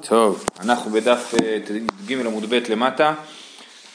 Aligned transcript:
טוב, 0.00 0.44
אנחנו 0.60 0.90
בדף 0.90 1.34
אה, 1.42 1.58
ג' 2.06 2.26
עמוד 2.26 2.50
ב' 2.50 2.60
למטה. 2.68 3.14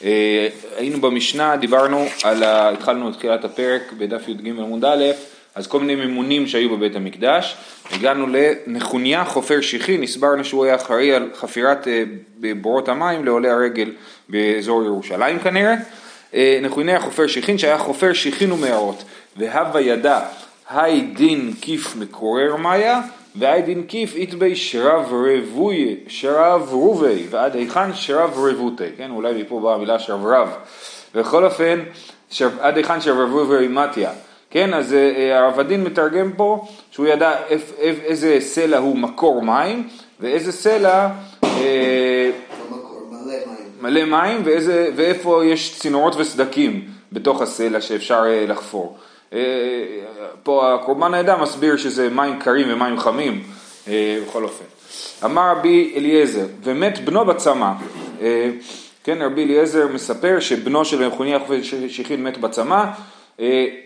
אה, 0.04 0.48
היינו 0.78 1.02
במשנה, 1.02 1.58
דיברנו 1.58 2.06
על, 2.24 2.44
ה... 2.44 2.70
התחלנו 2.70 3.10
את 3.10 3.14
תחילת 3.14 3.46
הפרק 3.46 3.82
בדף 3.98 4.28
י"ג 4.28 4.48
עמוד 4.48 4.86
א', 4.86 5.06
אז 5.56 5.68
כל 5.68 5.80
מיני 5.80 6.06
ממונים 6.06 6.48
שהיו 6.48 6.78
בבית 6.78 6.96
המקדש. 6.96 7.56
הגענו 7.92 8.28
לנחוניה 8.28 9.26
חופר 9.26 9.62
שיחין, 9.62 10.04
הסברנו 10.04 10.46
שהוא 10.46 10.66
היה 10.66 10.76
אחראי 10.76 11.14
על 11.14 11.30
חפירת 11.36 11.88
אה, 11.88 12.04
בורות 12.62 12.90
המים 12.90 13.26
לעולי 13.26 13.50
הרגל 13.50 13.92
באזור 14.30 14.84
ירושלים 14.84 15.40
כנראה. 15.40 15.76
נחוניה 16.62 17.00
חופר 17.00 17.28
שיחין 17.28 17.58
שהיה 17.58 17.78
חופר 17.78 18.14
שיחין 18.14 18.52
ומערות, 18.52 19.04
והווה 19.38 19.82
ידע 19.82 20.20
היי 20.70 21.02
דין 21.02 21.54
כיף 21.62 21.96
מקורר 21.96 22.56
מאיה 22.56 23.02
והי 23.40 23.62
דין 23.62 23.84
כיף 23.88 24.16
איתבי 24.16 24.56
שרב 24.56 25.14
רבוי, 25.14 25.96
שרב 26.08 26.70
רובי, 26.72 27.28
ועד 27.30 27.56
היכן 27.56 27.94
שרב 27.94 28.34
רבותי, 28.38 28.84
כן, 28.98 29.12
אולי 29.12 29.44
מפה 29.44 29.60
באה 29.60 29.76
המילה 29.76 30.00
שרב 30.00 30.26
רב. 30.26 30.50
בכל 31.16 31.46
אופן, 31.46 31.80
שרב, 32.30 32.58
עד 32.62 32.78
היכן 32.78 33.02
שרב 33.02 33.32
רובי 33.32 33.68
מתיה, 33.68 34.12
כן, 34.50 34.74
אז 34.74 34.94
אה, 34.94 35.38
הרב 35.40 35.60
הדין 35.60 35.84
מתרגם 35.84 36.32
פה 36.38 36.66
שהוא 36.92 37.08
ידע 37.08 37.32
איפ, 37.50 37.74
איפ, 37.80 38.00
איזה 38.04 38.38
סלע 38.40 38.78
הוא 38.78 38.98
מקור 38.98 39.42
מים, 39.42 39.88
ואיזה 40.20 40.52
סלע... 40.52 41.10
אה, 41.44 42.32
מלא 43.82 44.06
מים, 44.06 44.42
ואיזה, 44.46 44.90
ואיפה 44.96 45.46
יש 45.46 45.80
צינורות 45.80 46.16
וסדקים 46.16 46.86
בתוך 47.12 47.42
הסלע 47.42 47.82
שאפשר 47.82 48.24
אה, 48.26 48.46
לחפור. 48.48 48.98
אה, 49.34 49.40
פה 50.44 50.76
הקורבן 50.76 51.14
העדה 51.14 51.38
מסביר 51.38 51.78
שזה 51.78 52.10
מים 52.10 52.40
קרים 52.40 52.68
ומים 52.70 53.00
חמים, 53.00 53.44
אה, 53.88 54.20
בכל 54.28 54.44
אופן. 54.44 54.66
אמר 55.26 55.52
רבי 55.52 55.94
אליעזר, 55.96 56.46
ומת 56.64 57.06
בנו 57.06 57.26
בצמא. 57.26 57.72
אה, 58.22 58.50
כן, 59.04 59.22
רבי 59.22 59.44
אליעזר 59.44 59.88
מספר 59.88 60.40
שבנו 60.40 60.86
של 60.86 61.08
נחוניה 61.08 61.40
שכין 61.88 62.24
מת 62.24 62.38
בצמא, 62.38 62.84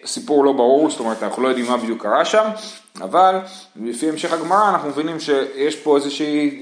סיפור 0.06 0.46
לא 0.46 0.52
ברור, 0.52 0.90
זאת 0.90 1.00
אומרת 1.00 1.24
אנחנו 1.24 1.44
לא 1.44 1.48
יודעים 1.48 1.68
מה 1.68 1.78
בדיוק 1.78 2.02
קרה 2.02 2.26
שם, 2.26 2.44
אבל 3.02 3.36
לפי 3.86 4.10
המשך 4.10 4.34
הגמרא 4.34 4.70
אנחנו 4.70 4.90
מבינים 4.90 5.20
שיש 5.20 5.76
פה 5.76 5.96
איזושהי 5.96 6.62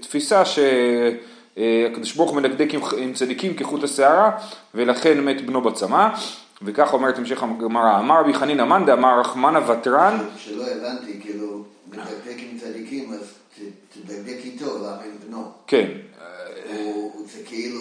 תפיסה 0.00 0.42
שהקדוש 0.44 2.12
ברוך 2.16 2.30
הוא 2.30 2.36
מדקדק 2.36 2.68
עם 2.98 3.12
צדיקים 3.12 3.54
כחוט 3.54 3.84
השערה 3.84 4.30
ולכן 4.74 5.20
מת 5.20 5.46
בנו 5.46 5.60
בצמא. 5.60 6.08
וכך 6.62 6.92
אומרת 6.92 7.18
המשך 7.18 7.42
הגמרא, 7.42 7.98
אמר 7.98 8.20
רבי 8.20 8.34
חנינא 8.34 8.64
מאן 8.64 8.86
דאמר 8.86 9.20
רחמנא 9.20 9.70
ותרן. 9.70 10.18
שלא 10.36 10.64
הבנתי, 10.66 11.20
כאילו, 11.20 11.62
מדקדק 11.88 12.36
עם 12.38 12.58
צדיקים, 12.58 13.12
אז 13.12 13.34
תדקדק 13.94 14.38
איתו, 14.44 14.78
למה 14.78 15.02
עם 15.04 15.18
בנו? 15.28 15.50
כן. 15.66 15.90
זה 17.26 17.38
כאילו 17.46 17.80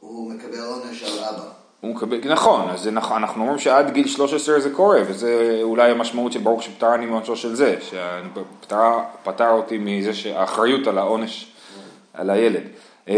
הוא 0.00 0.32
מקבל 0.32 0.58
עונש 0.58 1.02
על 1.02 1.24
אבא. 1.24 1.44
הוא 1.80 1.94
מקבל, 1.94 2.32
נכון, 2.32 2.70
אז 2.70 2.88
נכון, 2.88 3.16
אנחנו 3.16 3.42
אומרים 3.42 3.58
שעד 3.58 3.90
גיל 3.90 4.08
13 4.08 4.60
זה 4.60 4.70
קורה, 4.70 5.00
וזה 5.06 5.58
אולי 5.62 5.90
המשמעות 5.90 6.32
של 6.32 6.40
ברוך 6.40 6.62
שפטרני 6.62 7.06
מעונשו 7.06 7.36
של 7.36 7.54
זה, 7.54 7.76
שפטר 7.80 9.50
אותי 9.50 9.78
מזה 9.78 10.14
שהאחריות 10.14 10.86
על 10.86 10.98
העונש 10.98 11.52
על 12.14 12.30
הילד. 12.30 12.62
אמ, 13.10 13.16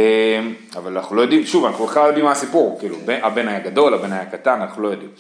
אבל 0.77 0.97
אנחנו 0.97 1.17
לא 1.17 1.23
יודעים, 1.23 1.45
שוב, 1.45 1.65
אנחנו 1.65 1.87
בכלל 1.87 2.03
לא 2.03 2.09
יודעים 2.09 2.25
מה 2.25 2.33
הסיפור, 2.33 2.77
כאילו, 2.81 2.97
הבן 3.09 3.49
היה 3.49 3.61
גדול, 3.61 3.95
הבן 3.95 4.13
היה 4.13 4.25
קטן, 4.25 4.61
אנחנו 4.61 4.83
לא 4.83 4.89
יודעים. 4.89 5.11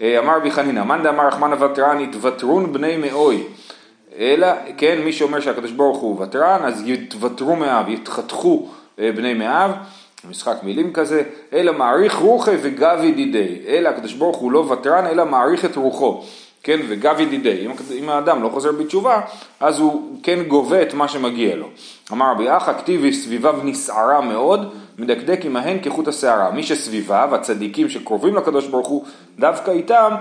אה, 0.00 0.18
אמר 0.18 0.36
רבי 0.36 0.50
חנינא, 0.50 0.84
מאן 0.84 1.02
דאמר 1.02 1.26
רחמנא 1.26 1.64
ותרן 1.64 2.00
יתוותרון 2.00 2.72
בני 2.72 2.96
מאוי. 2.96 3.42
אלא, 4.18 4.46
כן, 4.76 4.98
מי 5.04 5.12
שאומר 5.12 5.40
שהקדוש 5.40 5.70
ברוך 5.70 5.98
הוא 5.98 6.22
ותרן, 6.22 6.60
אז 6.64 6.82
יתוותרו 6.86 7.56
מאב, 7.56 7.88
יתחתכו 7.88 8.68
אה, 8.98 9.12
בני 9.12 9.34
מאב, 9.34 9.70
משחק 10.30 10.56
מילים 10.62 10.92
כזה, 10.92 11.22
אלא 11.52 11.72
מעריך 11.72 12.14
רוחי 12.14 12.56
וגבי 12.62 13.12
דידי, 13.12 13.58
אלא 13.66 13.88
הקדוש 13.88 14.12
ברוך 14.12 14.36
הוא 14.36 14.52
לא 14.52 14.58
ותרן, 14.58 15.06
אלא 15.06 15.26
מעריך 15.26 15.64
את 15.64 15.76
רוחו. 15.76 16.24
כן, 16.62 16.80
וגב 16.88 17.20
ידידי, 17.20 17.66
אם, 17.66 17.70
אם 17.98 18.08
האדם 18.08 18.42
לא 18.42 18.48
חוזר 18.48 18.72
בתשובה, 18.72 19.20
אז 19.60 19.78
הוא 19.78 20.18
כן 20.22 20.42
גובה 20.42 20.82
את 20.82 20.94
מה 20.94 21.08
שמגיע 21.08 21.56
לו. 21.56 21.66
אמר 22.12 22.32
רבי 22.32 22.56
אחא, 22.56 22.72
כתיבי 22.72 23.12
סביביו 23.12 23.56
נסערה 23.64 24.20
מאוד, 24.20 24.74
מדקדק 24.98 25.40
עמהן 25.44 25.78
כחוט 25.82 26.08
השערה. 26.08 26.50
מי 26.50 26.62
שסביביו, 26.62 27.28
הצדיקים 27.32 27.88
שקרובים 27.88 28.36
לקדוש 28.36 28.66
ברוך 28.66 28.88
הוא, 28.88 29.04
דווקא 29.38 29.70
איתם, 29.70 30.14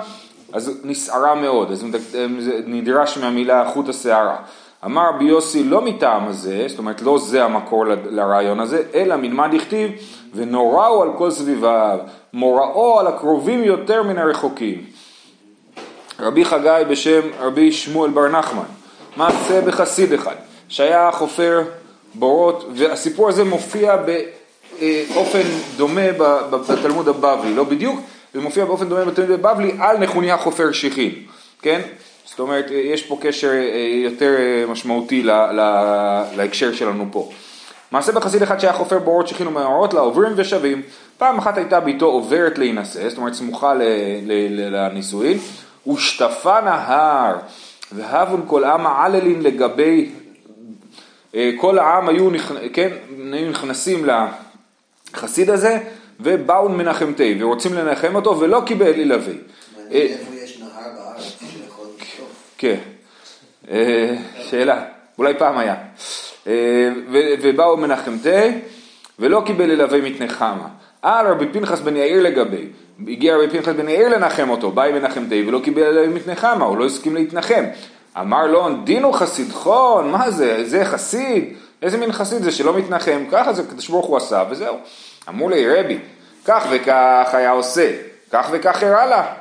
אז 0.53 0.81
נסערה 0.83 1.35
מאוד, 1.35 1.71
אז 1.71 1.85
זה 2.09 2.25
נדרש 2.65 3.17
מהמילה 3.17 3.71
חוט 3.73 3.89
השערה. 3.89 4.37
אמר 4.85 5.09
רבי 5.15 5.25
יוסי 5.25 5.63
לא 5.63 5.81
מטעם 5.81 6.27
הזה, 6.27 6.65
זאת 6.67 6.79
אומרת 6.79 7.01
לא 7.01 7.17
זה 7.17 7.45
המקור 7.45 7.85
לרעיון 7.85 8.59
הזה, 8.59 8.83
אלא 8.93 9.15
מלמד 9.15 9.53
הכתיב 9.53 9.91
ונוראו 10.33 11.01
על 11.01 11.09
כל 11.17 11.31
סביביו, 11.31 11.99
מוראו 12.33 12.99
על 12.99 13.07
הקרובים 13.07 13.63
יותר 13.63 14.03
מן 14.03 14.17
הרחוקים. 14.17 14.98
רבי 16.19 16.45
חגי 16.45 16.83
בשם 16.89 17.21
רבי 17.39 17.71
שמואל 17.71 18.11
בר 18.11 18.27
נחמן, 18.27 18.63
מעשה 19.17 19.61
בחסיד 19.61 20.13
אחד, 20.13 20.35
שהיה 20.69 21.11
חופר 21.11 21.61
בורות, 22.13 22.69
והסיפור 22.75 23.29
הזה 23.29 23.43
מופיע 23.43 23.95
באופן 25.13 25.41
דומה 25.77 26.11
בתלמוד 26.49 27.07
הבבלי, 27.07 27.55
לא 27.55 27.63
בדיוק, 27.63 27.99
זה 28.33 28.41
מופיע 28.41 28.65
באופן 28.65 28.89
דומה 28.89 29.05
בתלמוד 29.05 29.31
הבבלי 29.31 29.71
על 29.79 29.97
נחוניה 29.97 30.37
חופר 30.37 30.71
שיחין, 30.71 31.11
כן? 31.61 31.81
זאת 32.25 32.39
אומרת, 32.39 32.65
יש 32.71 33.03
פה 33.03 33.17
קשר 33.21 33.49
אה, 33.49 34.01
יותר 34.03 34.35
אה, 34.39 34.65
משמעותי 34.71 35.23
להקשר 36.35 36.73
שלנו 36.73 37.05
פה. 37.11 37.29
מעשה 37.91 38.11
בחסיד 38.11 38.41
אחד 38.41 38.59
שהיה 38.59 38.73
חופר 38.73 38.99
בורות 38.99 39.27
שיחין 39.27 39.47
ומאורות 39.47 39.93
לעוברים 39.93 40.31
ושבים. 40.35 40.81
פעם 41.17 41.37
אחת 41.37 41.57
הייתה 41.57 41.79
ביתו 41.79 42.05
עוברת 42.05 42.57
להינשא, 42.57 43.09
זאת 43.09 43.17
אומרת 43.17 43.33
סמוכה 43.33 43.73
לנישואין, 44.49 45.37
ושטפה 45.87 46.61
נהר, 46.61 47.35
והבון 47.91 48.43
כל 48.47 48.63
עם 48.63 48.87
העללין 48.87 49.41
לגבי, 49.41 50.09
אה, 51.35 51.51
כל 51.57 51.79
העם 51.79 52.09
היו, 52.09 52.29
כן, 52.73 52.89
היו 53.33 53.49
נכנסים 53.49 54.05
לחסיד 55.13 55.49
הזה, 55.49 55.77
ובאו 56.19 56.69
מנחם 56.69 57.13
תה, 57.13 57.23
ורוצים 57.39 57.73
לנחם 57.73 58.15
אותו, 58.15 58.39
ולא 58.39 58.61
קיבל 58.65 58.99
ילווה. 58.99 59.33
איפה 59.91 60.35
יש 60.35 60.59
נהר 60.59 60.69
בארץ 60.95 61.37
שיכול 61.39 61.87
לשטוף? 62.01 62.53
כן, 62.57 62.77
אה, 63.71 64.15
שאלה, 64.41 64.83
אולי 65.17 65.33
פעם 65.37 65.57
היה. 65.57 65.75
אה, 66.47 66.89
ובאו 67.41 67.77
מנחם 67.77 68.17
תה, 68.23 68.39
ולא 69.19 69.43
קיבל 69.45 69.71
ילווה 69.71 70.01
מתנחמה. 70.01 70.67
על 71.01 71.27
רבי 71.27 71.45
פנחס 71.53 71.79
בן 71.79 71.95
יאיר 71.95 72.23
לגבי, 72.23 72.65
הגיע 73.07 73.35
רבי 73.35 73.49
פנחס 73.49 73.73
בן 73.73 73.89
יאיר 73.89 74.09
לנחם 74.09 74.49
אותו, 74.49 74.71
בא 74.71 74.83
עם 74.83 74.95
מנחם 74.95 75.25
די 75.25 75.47
ולא 75.47 75.59
קיבל 75.63 75.83
עליו 75.83 76.11
מתנחמה, 76.11 76.65
הוא 76.65 76.77
לא 76.77 76.85
הסכים 76.85 77.15
להתנחם. 77.15 77.63
אמר 78.19 78.47
לו, 78.47 78.69
דינו 78.83 79.13
חסידכון, 79.13 80.11
מה 80.11 80.31
זה, 80.31 80.63
זה 80.69 80.85
חסיד? 80.85 81.53
איזה 81.81 81.97
מין 81.97 82.11
חסיד 82.11 82.43
זה 82.43 82.51
שלא 82.51 82.73
מתנחם? 82.73 83.23
ככה 83.31 83.53
זה 83.53 83.61
הקדוש 83.61 83.89
ברוך 83.89 84.05
הוא 84.05 84.17
עשה 84.17 84.43
וזהו. 84.49 84.75
אמרו 85.29 85.49
לי, 85.49 85.79
רבי, 85.79 85.97
כך 86.45 86.65
וכך 86.71 87.29
היה 87.33 87.51
עושה, 87.51 87.91
כך 88.31 88.47
וכך 88.51 88.83
הראה 88.83 89.05
לה. 89.05 89.33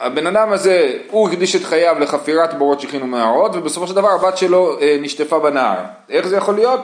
הבן 0.00 0.26
אדם 0.26 0.52
הזה, 0.52 0.92
הוא 1.10 1.28
הקדיש 1.28 1.56
את 1.56 1.64
חייו 1.64 1.96
לחפירת 2.00 2.58
בורות 2.58 2.80
שכינו 2.80 3.06
מערות, 3.06 3.50
ובסופו 3.54 3.86
של 3.86 3.94
דבר 3.94 4.10
הבת 4.10 4.38
שלו 4.38 4.80
אה, 4.80 4.98
נשטפה 5.00 5.38
בנהר. 5.38 5.78
איך 6.10 6.26
זה 6.26 6.36
יכול 6.36 6.54
להיות? 6.54 6.80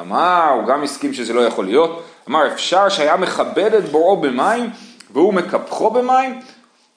אמר, 0.00 0.48
הוא 0.54 0.66
גם 0.66 0.82
הסכים 0.82 1.14
שזה 1.14 1.32
לא 1.32 1.40
יכול 1.40 1.64
להיות. 1.64 2.02
אמר, 2.28 2.46
אפשר 2.52 2.88
שהיה 2.88 3.16
מכבד 3.16 3.74
את 3.74 3.88
בוראו 3.88 4.16
במים 4.16 4.70
והוא 5.12 5.34
מקפחו 5.34 5.90
במים, 5.90 6.40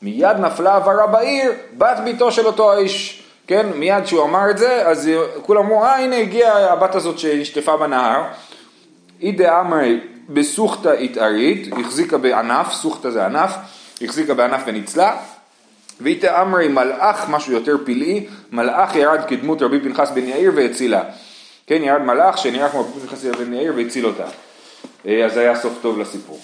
מיד 0.02 0.38
נפלה 0.40 0.76
עברה 0.76 1.08
בעיר, 1.08 1.52
בת 1.78 1.98
ביתו 2.04 2.32
של 2.32 2.46
אותו 2.46 2.74
האיש. 2.74 3.24
כן, 3.48 3.66
מיד 3.76 4.06
שהוא 4.06 4.24
אמר 4.24 4.50
את 4.50 4.58
זה, 4.58 4.88
אז 4.88 5.10
כולם 5.42 5.66
אמרו, 5.66 5.84
אה 5.84 5.96
הנה 5.96 6.18
הגיעה 6.18 6.74
הבת 6.74 6.96
הזאת 6.96 7.20
שנשטפה 7.20 7.78
בנהר. 7.78 8.24
אידה 9.22 9.60
אמרי 9.60 10.00
בסוכתא 10.30 10.90
התארית, 10.90 11.74
החזיקה 11.80 12.18
בענף, 12.18 12.72
סוכתא 12.72 13.10
זה 13.10 13.26
ענף, 13.26 13.56
החזיקה 14.02 14.34
בענף 14.34 14.62
וניצלה. 14.66 15.18
ואיתה 16.02 16.42
אמרי 16.42 16.68
מלאך, 16.68 17.30
משהו 17.30 17.54
יותר 17.54 17.76
פלאי, 17.86 18.26
מלאך 18.52 18.96
ירד 18.96 19.26
כדמות 19.28 19.62
רבי 19.62 19.80
פנחס 19.80 20.12
בן 20.12 20.28
יאיר 20.28 20.52
והצילה. 20.56 21.04
כן, 21.68 21.84
ירד 21.84 22.02
מלאך 22.02 22.38
שנראה 22.38 22.70
כמו 22.70 22.82
רבי 22.82 23.00
פנחס 23.00 23.26
בן 23.26 23.54
יאיר 23.54 23.74
והציל 23.76 24.06
אותה. 24.06 24.26
אה, 25.08 25.26
אז 25.26 25.38
היה 25.38 25.56
סוף 25.56 25.74
טוב 25.82 26.00
לסיפור. 26.00 26.40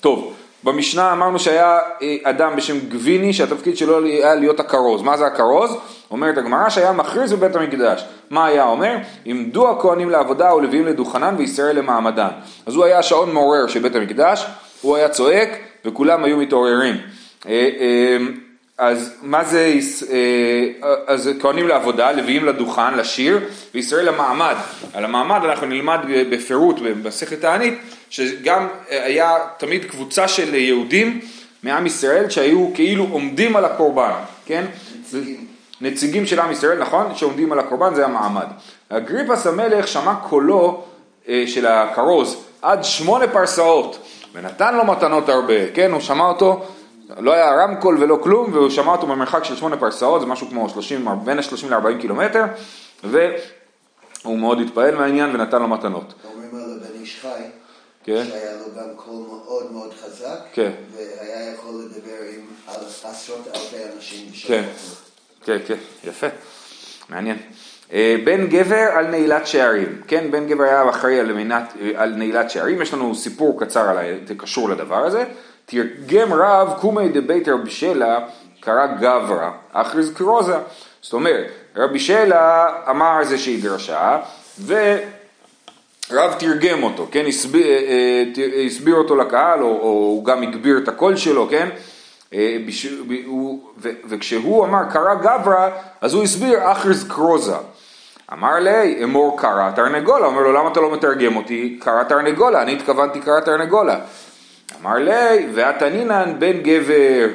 טוב, 0.00 0.34
במשנה 0.64 1.12
אמרנו 1.12 1.38
שהיה 1.38 1.78
אה, 2.02 2.16
אדם 2.22 2.56
בשם 2.56 2.78
גביני 2.88 3.32
שהתפקיד 3.32 3.76
שלו 3.76 4.04
היה 4.04 4.34
להיות 4.34 4.60
הכרוז. 4.60 5.02
מה 5.02 5.16
זה 5.16 5.26
הכרוז? 5.26 5.76
אומרת 6.10 6.38
הגמרא 6.38 6.68
שהיה 6.68 6.92
מכריז 6.92 7.32
בבית 7.32 7.56
המקדש. 7.56 8.04
מה 8.30 8.46
היה 8.46 8.64
אומר? 8.64 8.96
עמדו 9.24 9.70
הכהנים 9.70 10.10
לעבודה 10.10 10.54
ולוויים 10.54 10.86
לדוכנן 10.86 11.34
וישראל 11.38 11.78
למעמדן. 11.78 12.28
אז 12.66 12.74
הוא 12.74 12.84
היה 12.84 12.98
השעון 12.98 13.32
מעורר 13.32 13.66
של 13.66 13.80
בית 13.80 13.94
המקדש, 13.94 14.46
הוא 14.80 14.96
היה 14.96 15.08
צועק 15.08 15.48
וכולם 15.84 16.24
היו 16.24 16.36
מתעוררים. 16.36 16.96
אה, 18.80 18.88
אז 18.88 19.12
מה 19.22 19.44
זה, 19.44 19.74
אה, 20.12 20.92
אז 21.06 21.30
כהנים 21.40 21.68
לעבודה, 21.68 22.12
לוויים 22.12 22.44
לדוכן, 22.44 22.94
לשיר, 22.94 23.40
וישראל 23.74 24.08
למעמד. 24.08 24.54
על 24.94 25.04
המעמד 25.04 25.40
אנחנו 25.44 25.66
נלמד 25.66 25.98
בפירוט 26.30 26.78
במסכת 26.78 27.40
תענית, 27.40 27.78
שגם 28.10 28.68
היה 28.90 29.38
תמיד 29.56 29.84
קבוצה 29.84 30.28
של 30.28 30.54
יהודים 30.54 31.20
מעם 31.62 31.86
ישראל 31.86 32.30
שהיו 32.30 32.70
כאילו 32.74 33.06
עומדים 33.10 33.56
על 33.56 33.64
הקורבן, 33.64 34.12
כן? 34.46 34.64
נציגים. 35.02 35.46
נציגים 35.80 36.26
של 36.26 36.40
עם 36.40 36.52
ישראל, 36.52 36.78
נכון? 36.78 37.14
שעומדים 37.14 37.52
על 37.52 37.58
הקורבן, 37.58 37.94
זה 37.94 38.04
המעמד. 38.04 38.46
אגריפס 38.88 39.46
המלך 39.46 39.88
שמע 39.88 40.14
קולו 40.14 40.84
אה, 41.28 41.44
של 41.46 41.66
הכרוז 41.66 42.36
עד 42.62 42.84
שמונה 42.84 43.28
פרסאות, 43.28 43.98
ונתן 44.34 44.74
לו 44.74 44.84
מתנות 44.84 45.28
הרבה, 45.28 45.70
כן? 45.74 45.92
הוא 45.92 46.00
שמע 46.00 46.24
אותו 46.24 46.64
לא 47.18 47.32
היה 47.32 47.64
רמקול 47.64 48.02
ולא 48.02 48.18
כלום, 48.22 48.52
והוא 48.52 48.70
שמע 48.70 48.92
אותו 48.92 49.06
במרחק 49.06 49.44
של 49.44 49.56
שמונה 49.56 49.76
פרסאות, 49.76 50.20
זה 50.20 50.26
משהו 50.26 50.48
כמו 50.48 50.68
30, 50.68 51.08
בין 51.24 51.38
ה-30 51.38 51.66
ל-40 51.66 52.00
קילומטר, 52.00 52.44
והוא 53.04 54.38
מאוד 54.38 54.60
התפעל 54.60 54.94
מהעניין 54.94 55.34
ונתן 55.34 55.62
לו 55.62 55.68
מתנות. 55.68 56.14
אומרים 56.24 56.54
על 56.54 56.78
הבן 56.80 57.00
איש 57.00 57.20
חי, 57.22 57.42
כן. 58.04 58.24
שהיה 58.28 58.52
לו 58.52 58.64
גם 58.80 58.88
קול 58.96 59.22
מאוד 59.28 59.72
מאוד 59.72 59.92
חזק, 60.04 60.38
כן. 60.52 60.70
והיה 60.96 61.54
יכול 61.54 61.74
לדבר 61.74 62.18
עם 62.36 62.46
עשרות 63.04 63.46
אלפי 63.54 63.76
אנשים 63.96 64.28
בשביל 64.32 64.62
כן, 64.62 64.64
כן, 65.44 65.58
כן, 65.66 66.08
יפה, 66.08 66.26
מעניין. 67.08 67.36
אה, 67.92 68.16
בן 68.24 68.46
גבר 68.46 68.88
על 68.92 69.06
נעילת 69.06 69.46
שערים, 69.46 70.00
כן, 70.06 70.30
בן 70.30 70.46
גבר 70.46 70.64
היה 70.64 70.90
אחראי 70.90 71.20
על, 71.20 71.30
על 71.94 72.14
נעילת 72.14 72.50
שערים, 72.50 72.82
יש 72.82 72.94
לנו 72.94 73.14
סיפור 73.14 73.60
קצר 73.60 73.88
על 73.88 73.98
זה 74.26 74.34
קשור 74.34 74.68
לדבר 74.68 75.06
הזה. 75.06 75.24
תרגם 75.70 76.32
רב 76.32 76.72
קומי 76.80 77.08
דבית 77.08 77.48
רבי 77.48 77.70
שלה 77.70 78.18
קרא 78.60 78.86
גברא, 78.86 79.50
אחריז 79.72 80.12
קרוזה. 80.14 80.56
זאת 81.02 81.12
אומרת, 81.12 81.46
רבי 81.76 81.98
שלה 81.98 82.66
אמר 82.90 83.20
איזושהי 83.20 83.60
דרשה, 83.60 84.18
ורב 84.66 86.34
תרגם 86.38 86.82
אותו, 86.82 87.06
כן, 87.10 87.24
הסביר, 87.26 87.66
אה, 87.66 88.24
אה, 88.38 88.62
הסביר 88.66 88.94
אותו 88.94 89.16
לקהל, 89.16 89.62
או, 89.62 89.66
או 89.66 89.88
הוא 89.88 90.24
גם 90.24 90.42
הגביר 90.42 90.78
את 90.78 90.88
הקול 90.88 91.16
שלו, 91.16 91.48
כן, 91.50 91.68
אה, 92.34 92.56
וכשהוא 94.08 94.64
אמר 94.64 94.82
קרא 94.92 95.14
גברא, 95.14 95.68
אז 96.00 96.14
הוא 96.14 96.22
הסביר 96.22 96.72
אחריז 96.72 97.08
קרוזה. 97.08 97.56
אמר 98.32 98.54
לי, 98.54 99.04
אמור 99.04 99.40
קרא 99.40 99.70
תרנגולה, 99.70 100.26
אומר 100.26 100.40
לו 100.40 100.52
למה 100.52 100.72
אתה 100.72 100.80
לא 100.80 100.92
מתרגם 100.92 101.36
אותי 101.36 101.78
קרא 101.82 102.02
תרנגולה, 102.02 102.62
אני 102.62 102.72
התכוונתי 102.72 103.20
קרא 103.20 103.40
תרנגולה. 103.40 103.98
אמר 104.80 104.94
לי, 104.94 105.46
והתנינן 105.54 106.34
בן 106.38 106.60
גבר, 106.60 107.28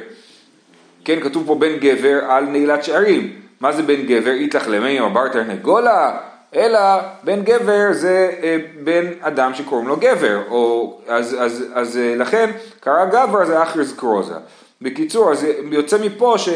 כן, 1.06 1.20
כתוב 1.20 1.44
פה 1.48 1.56
בן 1.56 1.78
גבר 1.78 2.20
על 2.28 2.46
נעילת 2.46 2.84
שערים. 2.84 3.42
מה 3.60 3.72
זה 3.72 3.84
בן 3.84 4.02
גבר? 4.06 4.32
איתך 4.32 4.64
למי 4.68 5.00
או 5.00 5.10
בר 5.10 5.28
תרנגולה? 5.28 6.18
אלא 6.56 6.80
בן 7.24 7.42
גבר 7.44 7.94
זה 7.94 8.32
אה, 8.44 8.58
בן 8.84 9.06
אדם 9.22 9.54
שקוראים 9.54 9.88
לו 9.88 9.98
גבר, 9.98 10.42
או, 10.50 10.98
אז, 11.08 11.36
אז, 11.40 11.66
אז 11.74 11.98
אה, 11.98 12.16
לכן 12.16 12.52
קרא 12.80 13.06
גבר 13.06 13.46
זה 13.46 13.64
אחרז 13.64 13.94
קרוזה. 13.98 14.36
בקיצור, 14.82 15.32
אז 15.32 15.46
יוצא 15.72 15.98
מפה 15.98 16.36
ש... 16.38 16.50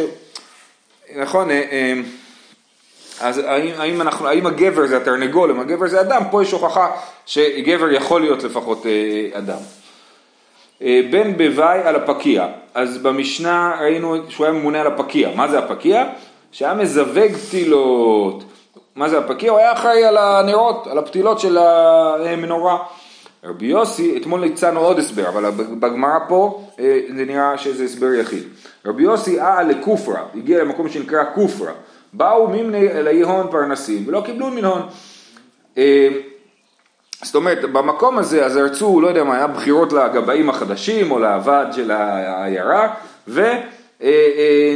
נכון, 1.16 1.52
אה, 1.52 1.64
אה, 1.72 1.94
אז 3.20 3.38
האם, 3.38 3.72
האם, 3.78 4.02
אנחנו, 4.02 4.28
האם 4.28 4.46
הגבר 4.46 4.88
זה 4.88 4.98
התרנגול, 4.98 5.52
אם 5.52 5.60
הגבר 5.60 5.88
זה 5.88 6.02
אדם, 6.02 6.24
פה 6.32 6.44
יש 6.44 6.52
הוכחה 6.52 6.92
שגבר 7.26 7.92
יכול 7.92 8.22
להיות 8.22 8.44
לפחות 8.44 8.86
אה, 8.86 9.38
אדם. 9.38 9.60
אה, 10.82 11.02
בן 11.12 11.38
בוואי 11.38 11.80
על 11.84 11.96
הפקיע. 11.96 12.48
אז 12.74 12.98
במשנה 12.98 13.76
ראינו 13.82 14.16
שהוא 14.30 14.46
היה 14.46 14.54
ממונה 14.54 14.82
על 14.82 14.88
הפקיע. 14.88 15.30
מה 15.36 15.48
זה 15.48 15.60
הפקיע? 15.60 16.04
שהיה 16.52 16.74
מזווג 16.74 17.32
פתילות. 17.48 18.44
מה 18.96 19.10
זה 19.10 19.18
הפקיע? 19.18 19.52
הוא 19.52 19.60
היה 19.60 19.74
אחראי 19.74 20.06
על 20.06 20.18
הנרות, 20.18 20.88
על 20.88 20.98
הפתילות 20.98 21.40
של 21.40 21.58
המנורה. 21.58 22.78
רבי 23.44 23.66
יוסי, 23.66 24.18
אתמול 24.18 24.44
הצענו 24.44 24.80
עוד 24.80 25.00
הסבר, 25.00 25.30
אבל 25.30 25.50
בגמרא 25.80 26.20
פה 26.28 26.66
אה, 26.80 27.00
זה 27.18 27.26
נראה 27.26 27.58
שזה 27.58 27.84
הסבר 27.84 28.14
יחיד. 28.14 28.44
רבי 28.86 29.04
יוסי 29.04 29.42
אה 29.42 29.64
לכופרה, 29.64 30.24
הגיע 30.36 30.64
למקום 30.64 30.90
שנקרא 30.90 31.24
כופרה. 31.36 31.72
באו 32.14 32.48
מימני 32.48 32.88
אלי 32.88 33.22
הון 33.22 33.48
פרנסים 33.52 34.04
ולא 34.08 34.22
קיבלו 34.26 34.50
מן 34.50 34.66
הון. 34.66 34.82
זאת 37.24 37.36
אומרת, 37.36 37.62
במקום 37.72 38.18
הזה, 38.18 38.46
אז 38.46 38.58
רצו, 38.58 39.02
לא 39.02 39.08
יודע 39.08 39.24
מה, 39.24 39.36
היה 39.36 39.48
בחירות 39.48 39.94
לגבאים 39.94 40.50
החדשים 40.50 41.12
או 41.12 41.20
לוועד 41.20 41.74
של 41.74 41.92
העיירה, 41.92 42.94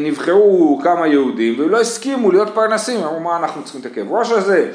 ונבחרו 0.02 0.80
כמה 0.84 1.08
יהודים, 1.08 1.56
ולא 1.58 1.80
הסכימו 1.80 2.32
להיות 2.32 2.50
פרנסים, 2.54 3.04
אמרו 3.04 3.20
מה 3.20 3.38
אנחנו 3.38 3.64
צריכים 3.64 3.82
את 3.82 3.86
הכאב 3.86 4.12
ראש 4.12 4.32
הזה? 4.32 4.72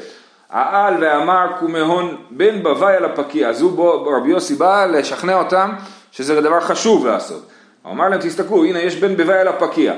העל 0.49 0.93
ואמר 1.03 1.47
קומהון 1.59 2.15
בן 2.29 2.63
בוואי 2.63 2.95
על 2.95 3.05
הפקיע, 3.05 3.49
אז 3.49 3.61
הוא 3.61 3.71
בו, 3.71 4.05
רבי 4.17 4.29
יוסי 4.29 4.55
בא 4.55 4.85
לשכנע 4.85 5.39
אותם 5.39 5.71
שזה 6.11 6.41
דבר 6.41 6.59
חשוב 6.59 7.07
לעשות. 7.07 7.45
הוא 7.81 7.91
אמר 7.91 8.09
להם 8.09 8.19
תסתכלו, 8.19 8.65
הנה 8.65 8.79
יש 8.79 8.95
בן 8.95 9.17
בוואי 9.17 9.39
על 9.39 9.47
הפקיע. 9.47 9.93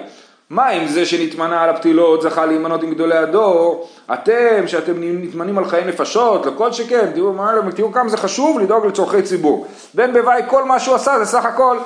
מה 0.52 0.68
עם 0.68 0.88
זה 0.88 1.06
שנתמנה 1.06 1.64
על 1.64 1.70
הפתילות 1.70 2.22
זכה 2.22 2.46
להימנות 2.46 2.84
עם 2.84 2.94
גדולי 2.94 3.18
הדור, 3.18 3.88
אתם 4.14 4.68
שאתם 4.68 4.94
נתמנים 4.98 5.58
על 5.58 5.66
חיי 5.66 5.86
נפשות, 5.86 6.46
לכל 6.46 6.72
שכן, 6.72 7.12
תראו, 7.16 7.34
תראו 7.76 7.92
כמה 7.92 8.10
זה 8.10 8.18
חשוב 8.18 8.60
לדאוג 8.60 8.86
לצורכי 8.86 9.22
ציבור. 9.22 9.68
בן 9.94 10.14
בוואי 10.14 10.42
כל 10.48 10.64
מה 10.64 10.80
שהוא 10.80 10.96
עשה 10.96 11.20
זה 11.20 11.26
סך 11.26 11.46
הכל 11.46 11.78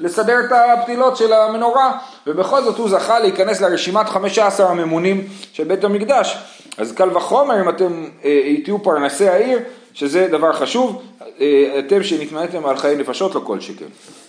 לסדר 0.00 0.40
את 0.40 0.52
הפתילות 0.52 1.16
של 1.16 1.32
המנורה, 1.32 1.98
ובכל 2.26 2.62
זאת 2.62 2.78
הוא 2.78 2.88
זכה 2.88 3.18
להיכנס 3.18 3.60
לרשימת 3.60 4.08
15 4.08 4.70
הממונים 4.70 5.24
של 5.52 5.64
בית 5.64 5.84
המקדש. 5.84 6.38
אז 6.78 6.92
קל 6.92 7.16
וחומר 7.16 7.60
אם 7.60 7.68
אתם 7.68 8.04
אה, 8.24 8.54
תהיו 8.64 8.82
פרנסי 8.82 9.28
העיר, 9.28 9.58
שזה 9.94 10.28
דבר 10.30 10.52
חשוב, 10.52 11.02
אה, 11.40 11.78
אתם 11.78 12.02
שנתמנתם 12.02 12.66
על 12.66 12.76
חיי 12.76 12.96
נפשות 12.96 13.34
לכל 13.34 13.60
שכן. 13.60 14.23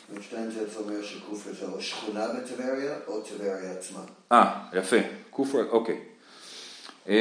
שכונה 1.82 2.28
בטבריה 2.28 2.94
או 3.08 3.22
טבריה 3.22 3.72
עצמה. 3.72 4.00
אה, 4.32 4.54
יפה, 4.74 4.96
קופרה, 5.30 5.64
אוקיי. 5.72 5.98
אמ, 7.08 7.14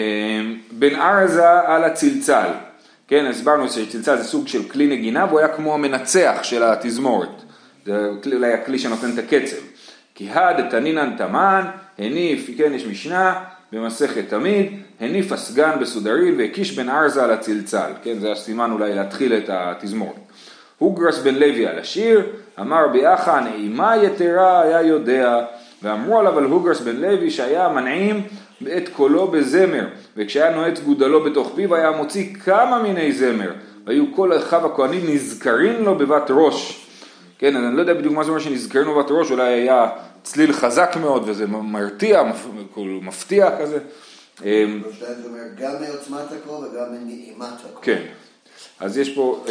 בן 0.70 0.94
ארזה 0.94 1.50
על 1.50 1.84
הצלצל, 1.84 2.50
כן, 3.08 3.26
הסברנו 3.26 3.68
שצלצל 3.68 4.16
זה 4.16 4.24
סוג 4.24 4.48
של 4.48 4.68
כלי 4.68 4.86
נגינה 4.86 5.24
והוא 5.24 5.38
היה 5.38 5.48
כמו 5.48 5.74
המנצח 5.74 6.38
של 6.42 6.62
התזמורת, 6.62 7.42
זה 7.86 8.10
אולי 8.26 8.52
הכלי 8.52 8.78
שנותן 8.78 9.10
את 9.14 9.18
הקצב. 9.18 9.56
כי 10.14 10.30
הד 10.30 10.70
תנינן 10.70 11.16
תמן, 11.16 11.66
הניף, 11.98 12.50
כן, 12.58 12.72
יש 12.72 12.86
משנה 12.86 13.44
במסכת 13.72 14.24
תמיד, 14.28 14.72
הניף 15.00 15.32
הסגן 15.32 15.78
בסודרים 15.80 16.38
והקיש 16.38 16.76
בן 16.76 16.88
ארזה 16.88 17.24
על 17.24 17.30
הצלצל, 17.30 17.92
כן, 18.02 18.18
זה 18.18 18.32
הסימן 18.32 18.70
אולי 18.70 18.94
להתחיל 18.94 19.32
את 19.32 19.44
התזמורת. 19.48 20.23
הוגרס 20.78 21.18
בן 21.18 21.34
לוי 21.34 21.66
על 21.66 21.78
השיר, 21.78 22.26
אמר 22.60 22.84
רבי 22.84 23.14
אחא 23.14 23.40
נעימה 23.40 23.96
יתרה 23.96 24.62
היה 24.62 24.82
יודע, 24.82 25.44
ואמרו 25.82 26.18
עליו 26.18 26.38
על 26.38 26.44
הוגרס 26.44 26.80
בן 26.80 26.96
לוי 26.96 27.30
שהיה 27.30 27.68
מנעים 27.68 28.22
את 28.76 28.88
קולו 28.88 29.26
בזמר, 29.26 29.86
וכשהיה 30.16 30.54
נועץ 30.54 30.80
גודלו 30.80 31.24
בתוך 31.24 31.52
פיו 31.54 31.74
היה 31.74 31.90
מוציא 31.90 32.34
כמה 32.34 32.82
מיני 32.82 33.12
זמר, 33.12 33.52
והיו 33.86 34.14
כל 34.16 34.36
אחיו 34.36 34.66
הכהנים 34.66 35.14
נזכרים 35.14 35.84
לו 35.84 35.94
בבת 35.94 36.30
ראש. 36.30 36.86
כן, 37.38 37.56
אני 37.56 37.76
לא 37.76 37.80
יודע 37.80 37.94
בדיוק 37.94 38.14
מה 38.14 38.24
זה 38.24 38.30
אומר 38.30 38.40
שנזכרים 38.40 38.86
לו 38.86 38.94
בבת 38.94 39.10
ראש, 39.10 39.30
אולי 39.30 39.52
היה 39.52 39.88
צליל 40.22 40.52
חזק 40.52 40.96
מאוד 41.00 41.22
וזה 41.26 41.46
מרתיע, 41.46 42.22
מפתיע 42.76 43.58
כזה. 43.60 43.78
אמ, 44.44 44.82
גם 45.58 45.72
מעוצמת 45.80 46.32
הקול 46.32 46.64
וגם 46.64 46.92
מנעימת 46.92 47.60
הקול. 47.64 47.82
כן, 47.82 48.02
אז 48.80 48.98
יש 48.98 49.14
פה... 49.14 49.44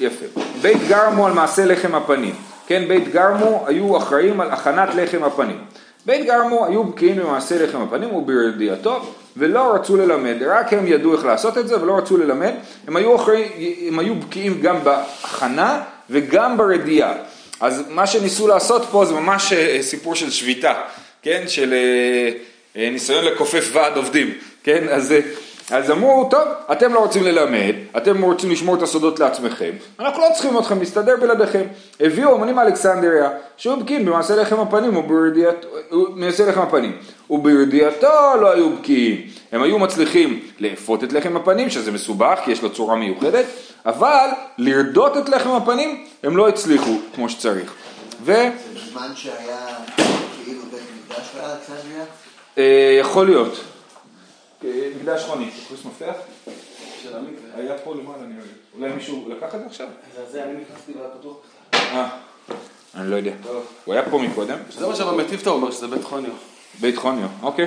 יפה. 0.00 0.40
בית 0.62 0.88
גרמו 0.88 1.26
על 1.26 1.32
מעשה 1.32 1.64
לחם 1.64 1.94
הפנים. 1.94 2.34
כן, 2.66 2.84
בית 2.88 3.08
גרמו 3.08 3.64
היו 3.66 3.96
אחראים 3.96 4.40
על 4.40 4.50
הכנת 4.50 4.94
לחם 4.94 5.24
הפנים. 5.24 5.58
בית 6.06 6.26
גרמו 6.26 6.66
היו 6.66 6.84
בקיאים 6.84 7.16
במעשה 7.16 7.64
לחם 7.64 7.80
הפנים 7.82 8.14
וברדיעתו 8.14 9.14
ולא 9.36 9.74
רצו 9.74 9.96
ללמד, 9.96 10.36
רק 10.46 10.72
הם 10.72 10.86
ידעו 10.86 11.14
איך 11.14 11.24
לעשות 11.24 11.58
את 11.58 11.68
זה 11.68 11.82
ולא 11.82 11.96
רצו 11.96 12.16
ללמד, 12.16 12.52
הם 12.86 12.96
היו, 12.96 13.16
אחרי, 13.16 13.48
הם 13.88 13.98
היו 13.98 14.14
בקיאים 14.14 14.60
גם 14.60 14.84
בהכנה 14.84 15.82
וגם 16.10 16.56
ברדיעה. 16.56 17.12
אז 17.60 17.82
מה 17.90 18.06
שניסו 18.06 18.48
לעשות 18.48 18.82
פה 18.90 19.04
זה 19.04 19.14
ממש 19.14 19.52
אה, 19.52 19.78
סיפור 19.82 20.14
של 20.14 20.30
שביתה, 20.30 20.74
כן, 21.22 21.44
של 21.46 21.72
אה, 21.72 22.30
אה, 22.76 22.90
ניסיון 22.90 23.24
לכופף 23.24 23.70
ועד 23.72 23.96
עובדים, 23.96 24.34
כן, 24.64 24.88
אז 24.88 25.14
אז 25.70 25.90
אמרו, 25.90 26.28
טוב, 26.30 26.48
אתם 26.72 26.94
לא 26.94 26.98
רוצים 26.98 27.22
ללמד, 27.22 27.74
אתם 27.96 28.22
רוצים 28.22 28.50
לשמור 28.50 28.74
את 28.74 28.82
הסודות 28.82 29.20
לעצמכם, 29.20 29.70
אנחנו 30.00 30.22
לא 30.22 30.28
צריכים 30.34 30.58
אתכם 30.58 30.78
להסתדר 30.78 31.16
בלעדיכם. 31.20 31.62
הביאו 32.00 32.36
אמנים 32.36 32.54
מאלכסנדריה, 32.54 33.30
שהוא 33.56 33.74
בקיאים 33.76 34.04
במעשה 34.04 34.36
לחם 34.36 34.60
הפנים 34.60 35.08
במעשה 35.90 36.46
לחם 36.46 36.60
הפנים, 36.60 36.98
וברדיעתו 37.30 38.36
לא 38.40 38.52
היו 38.52 38.76
בקיאים. 38.76 39.26
הם 39.52 39.62
היו 39.62 39.78
מצליחים 39.78 40.40
לאפות 40.58 41.04
את 41.04 41.12
לחם 41.12 41.36
הפנים, 41.36 41.70
שזה 41.70 41.92
מסובך, 41.92 42.38
כי 42.44 42.50
יש 42.50 42.62
לו 42.62 42.70
צורה 42.72 42.96
מיוחדת, 42.96 43.44
אבל 43.86 44.28
לרדות 44.58 45.16
את 45.16 45.28
לחם 45.28 45.50
הפנים, 45.50 46.04
הם 46.22 46.36
לא 46.36 46.48
הצליחו 46.48 46.98
כמו 47.14 47.28
שצריך. 47.28 47.72
ו... 48.22 48.32
בזמן 48.74 49.08
שהיה 49.14 49.66
כאילו 50.44 50.62
בית 50.70 51.18
אחרי 51.18 51.40
אלכסנדריה? 51.52 52.04
אה, 52.58 52.96
יכול 53.00 53.26
להיות. 53.26 53.73
אה, 54.64 54.88
מקדש 55.00 55.24
חוני, 55.24 55.50
תכניס 55.64 55.84
מפתח? 55.84 56.14
היה 57.56 57.78
פה 57.78 57.94
למעלה 57.94 58.22
נראה 58.22 58.42
לי. 58.42 58.78
אולי 58.78 58.94
מישהו 58.94 59.28
לקח 59.28 59.54
את 59.54 59.60
זה 59.60 59.66
עכשיו? 59.66 59.86
זה 60.16 60.32
זה, 60.32 60.44
אני 60.44 60.52
נכנסתי 60.52 60.92
והיה 60.96 61.08
פתוח 61.08 61.36
בכלל. 61.72 61.96
אה, 61.96 62.08
אני 62.94 63.10
לא 63.10 63.16
יודע. 63.16 63.32
הוא 63.84 63.94
היה 63.94 64.10
פה 64.10 64.18
מקודם. 64.18 64.58
זה 64.70 64.86
מה 64.86 64.96
שבמטיבתא 64.96 65.48
אומר, 65.48 65.70
שזה 65.70 65.86
בית 65.86 66.04
חוניו. 66.04 66.30
בית 66.80 66.96
חוניו, 66.96 67.28
אוקיי. 67.42 67.66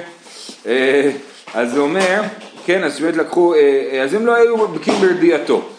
אה, 0.66 1.12
אז 1.54 1.78
הוא 1.78 1.84
אומר, 1.84 2.22
כן, 2.66 2.84
אז 2.84 3.00
באמת 3.00 3.16
לקחו, 3.16 3.54
אז 4.04 4.14
הם 4.14 4.26
לא 4.26 4.36
היו 4.36 4.68
בקיאים 4.68 5.02
ברדיעתו. 5.02 5.70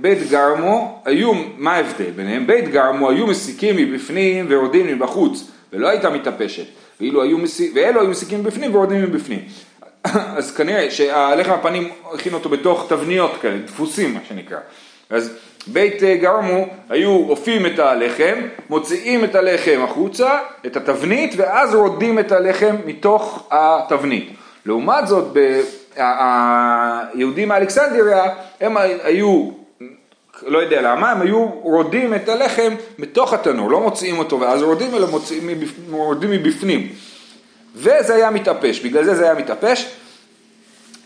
בית 0.00 0.30
גרמו, 0.30 1.02
היו, 1.04 1.32
מה 1.56 1.72
ההבדל 1.72 2.10
ביניהם? 2.10 2.46
בית 2.46 2.68
גרמו 2.68 3.10
היו 3.10 3.26
מסיקים 3.26 3.76
מבפנים 3.76 4.46
ויורדים 4.48 4.86
מבחוץ, 4.86 5.44
ולא 5.72 5.88
הייתה 5.88 6.10
מתאפשת. 6.10 6.64
ואילו 7.00 7.22
היו 7.22 7.38
מסיק, 7.38 7.72
ואלו 7.74 8.00
היו 8.00 8.10
מסיקים 8.10 8.40
מבפנים 8.40 8.74
ויורדים 8.74 9.02
מבפנים. 9.02 9.40
אז 10.38 10.56
כנראה 10.56 10.90
שהלחם 10.90 11.52
הפנים 11.52 11.90
הכין 12.14 12.34
אותו 12.34 12.48
בתוך 12.48 12.86
תבניות 12.88 13.32
כאלה, 13.40 13.58
דפוסים 13.58 14.14
מה 14.14 14.20
שנקרא. 14.28 14.58
אז 15.10 15.32
בית 15.66 16.02
אה, 16.02 16.16
גרמו 16.16 16.66
היו 16.88 17.26
אופים 17.28 17.66
את 17.66 17.78
הלחם, 17.78 18.34
מוציאים 18.70 19.24
את 19.24 19.34
הלחם 19.34 19.80
החוצה, 19.84 20.38
את 20.66 20.76
התבנית, 20.76 21.34
ואז 21.36 21.74
רודים 21.74 22.18
את 22.18 22.32
הלחם 22.32 22.76
מתוך 22.86 23.48
התבנית. 23.50 24.30
לעומת 24.66 25.06
זאת, 25.06 25.36
היהודים 25.96 27.48
מאלכסנדריה, 27.48 28.24
הם 28.60 28.76
היו, 28.76 29.50
לא 30.46 30.58
יודע 30.58 30.82
למה, 30.82 31.10
הם 31.10 31.20
היו 31.22 31.46
רודים 31.62 32.14
את 32.14 32.28
הלחם 32.28 32.74
בתוך 32.98 33.32
התנור, 33.32 33.70
לא 33.70 33.80
מוציאים 33.80 34.18
אותו 34.18 34.40
ואז 34.40 34.62
רודים, 34.62 34.94
אלא 34.94 35.06
מוציאים 35.10 35.48
מבפ- 35.48 35.92
רודים 35.92 36.30
מבפנים. 36.30 36.88
וזה 37.76 38.14
היה 38.14 38.30
מתאפש, 38.30 38.80
בגלל 38.80 39.04
זה 39.04 39.14
זה 39.14 39.24
היה 39.24 39.34
מתאפש. 39.34 39.88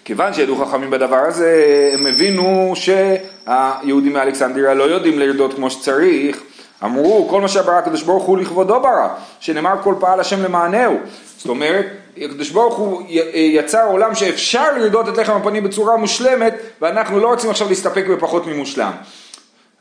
כיוון 0.04 0.34
שידעו 0.34 0.56
חכמים 0.56 0.90
בדבר 0.90 1.16
הזה, 1.16 1.90
הם 1.92 2.06
הבינו 2.06 2.72
שהיהודים 2.74 4.12
מאלכסנדריה 4.12 4.74
לא 4.74 4.84
יודעים 4.84 5.18
לרדות 5.18 5.54
כמו 5.54 5.70
שצריך. 5.70 6.42
אמרו, 6.84 7.26
כל 7.30 7.40
מה 7.40 7.48
שברא 7.48 7.74
הקדוש 7.74 8.02
ברוך 8.02 8.24
הוא 8.24 8.38
לכבודו 8.38 8.80
ברא, 8.80 9.08
שנאמר 9.40 9.74
כל 9.82 9.94
פעל 10.00 10.20
השם 10.20 10.42
למענהו. 10.42 10.98
זאת 11.38 11.48
אומרת, 11.48 11.86
הקדוש 12.18 12.50
ברוך 12.50 12.74
הוא 12.76 13.02
יצר 13.34 13.86
עולם 13.86 14.14
שאפשר 14.14 14.78
לרדות 14.78 15.08
את 15.08 15.16
לחם 15.18 15.32
הפנים 15.32 15.64
בצורה 15.64 15.96
מושלמת, 15.96 16.54
ואנחנו 16.80 17.18
לא 17.20 17.28
רוצים 17.28 17.50
עכשיו 17.50 17.68
להסתפק 17.68 18.04
בפחות 18.06 18.46
ממושלם. 18.46 18.92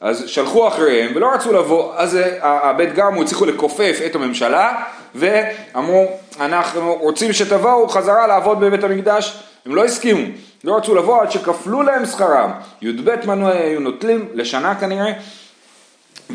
אז 0.04 0.24
שלחו 0.28 0.68
אחריהם 0.68 1.12
ולא 1.16 1.34
רצו 1.34 1.54
לבוא, 1.54 1.94
אז 1.96 2.18
הבית 2.42 2.94
גרמו 2.94 3.22
הצליחו 3.22 3.46
לכופף 3.46 4.00
את 4.06 4.16
הממשלה 4.16 4.84
ואמרו 5.16 6.08
אנחנו 6.40 6.94
רוצים 6.94 7.34
שתבואו 7.34 7.88
חזרה 7.88 8.28
לעבוד 8.28 8.60
בבית 8.60 8.84
המקדש, 8.84 9.44
הם 9.66 9.76
לא 9.76 9.86
הסכימו, 9.86 10.28
לא 10.64 10.78
רצו 10.78 10.96
לבוא 10.96 11.22
עד 11.22 11.32
שכפלו 11.32 11.82
להם 11.82 12.06
שכרם, 12.06 12.52
י"ב 12.82 13.26
מנועי 13.26 13.58
היו 13.58 13.80
נוטלים 13.80 14.28
לשנה 14.34 14.76
כנראה 14.76 15.14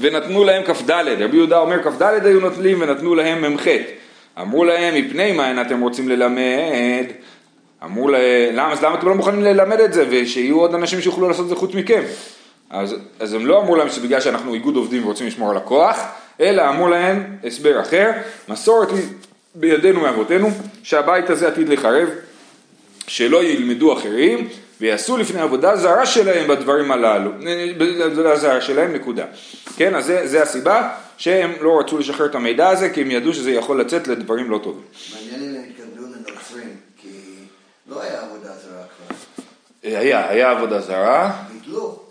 ונתנו 0.01 0.45
להם 0.45 0.63
כ"ד, 0.63 0.91
רבי 0.91 1.37
יהודה 1.37 1.59
אומר 1.59 1.83
כ"ד 1.83 2.03
היו 2.03 2.41
נוטלים 2.41 2.79
ונתנו 2.81 3.15
להם 3.15 3.55
מ"ח, 3.55 3.67
אמרו 4.41 4.65
להם 4.65 4.95
מפני 4.95 5.33
מה 5.33 5.49
אין 5.49 5.61
אתם 5.61 5.81
רוצים 5.81 6.09
ללמד, 6.09 7.07
אמרו 7.85 8.09
להם 8.09 8.23
למה, 8.53 8.75
למה 8.83 8.95
אתם 8.95 9.09
לא 9.09 9.15
מוכנים 9.15 9.43
ללמד 9.43 9.81
את 9.81 9.93
זה? 9.93 10.05
ושיהיו 10.11 10.61
עוד 10.61 10.75
אנשים 10.75 11.01
שיוכלו 11.01 11.29
לעשות 11.29 11.45
את 11.45 11.49
זה 11.49 11.57
חוץ 11.57 11.75
מכם 11.75 12.03
אז, 12.71 12.95
אז 13.21 13.33
הם 13.33 13.47
לא 13.47 13.61
אמרו 13.61 13.77
להם 13.77 13.89
שבגלל 13.89 14.21
שאנחנו 14.21 14.55
איגוד 14.55 14.77
עובדים 14.77 15.05
ורוצים 15.05 15.27
לשמור 15.27 15.51
על 15.51 15.57
הכוח, 15.57 15.99
אלא 16.41 16.69
אמרו 16.69 16.89
להם 16.89 17.37
הסבר 17.45 17.81
אחר, 17.81 18.11
מסורת 18.49 18.89
בידינו 19.55 20.01
מאבותינו, 20.01 20.51
שהבית 20.83 21.31
הזה 21.31 21.49
עתיד 21.49 21.69
לחרב, 21.69 22.09
שלא 23.07 23.45
ילמדו 23.45 23.93
אחרים, 23.99 24.49
ויעשו 24.81 25.17
לפני 25.17 25.41
עבודה 25.41 25.77
זרה 25.77 26.07
שלהם 26.07 26.49
בדברים 26.49 26.91
הללו, 26.91 27.31
בעבודה 27.79 28.37
זרה 28.37 28.61
שלהם 28.61 28.93
נקודה. 28.93 29.25
כן, 29.77 29.95
אז 29.95 30.05
זה, 30.05 30.27
זה 30.27 30.43
הסיבה 30.43 30.89
שהם 31.17 31.53
לא 31.61 31.81
רצו 31.81 31.99
לשחרר 31.99 32.27
את 32.27 32.35
המידע 32.35 32.69
הזה, 32.69 32.91
כי 32.91 33.03
הם 33.03 33.11
ידעו 33.11 33.35
שזה 33.35 33.51
יכול 33.51 33.81
לצאת 33.81 34.09
לדברים 34.09 34.51
לא 34.51 34.61
טובים. 34.63 34.83
מעניין 35.15 35.51
אם 35.51 35.57
הם 35.57 35.71
התכוונו 35.71 36.15
לנוצרים, 36.15 36.77
כי 37.03 37.09
לא 37.91 38.03
היה 38.03 38.21
עבודה 38.21 38.49
זרה 38.49 38.83
כבר. 38.83 39.17
היה, 39.83 40.29
היה 40.29 40.51
עבודה 40.51 40.81
זרה, 40.81 41.33
ביטלו. 41.53 42.08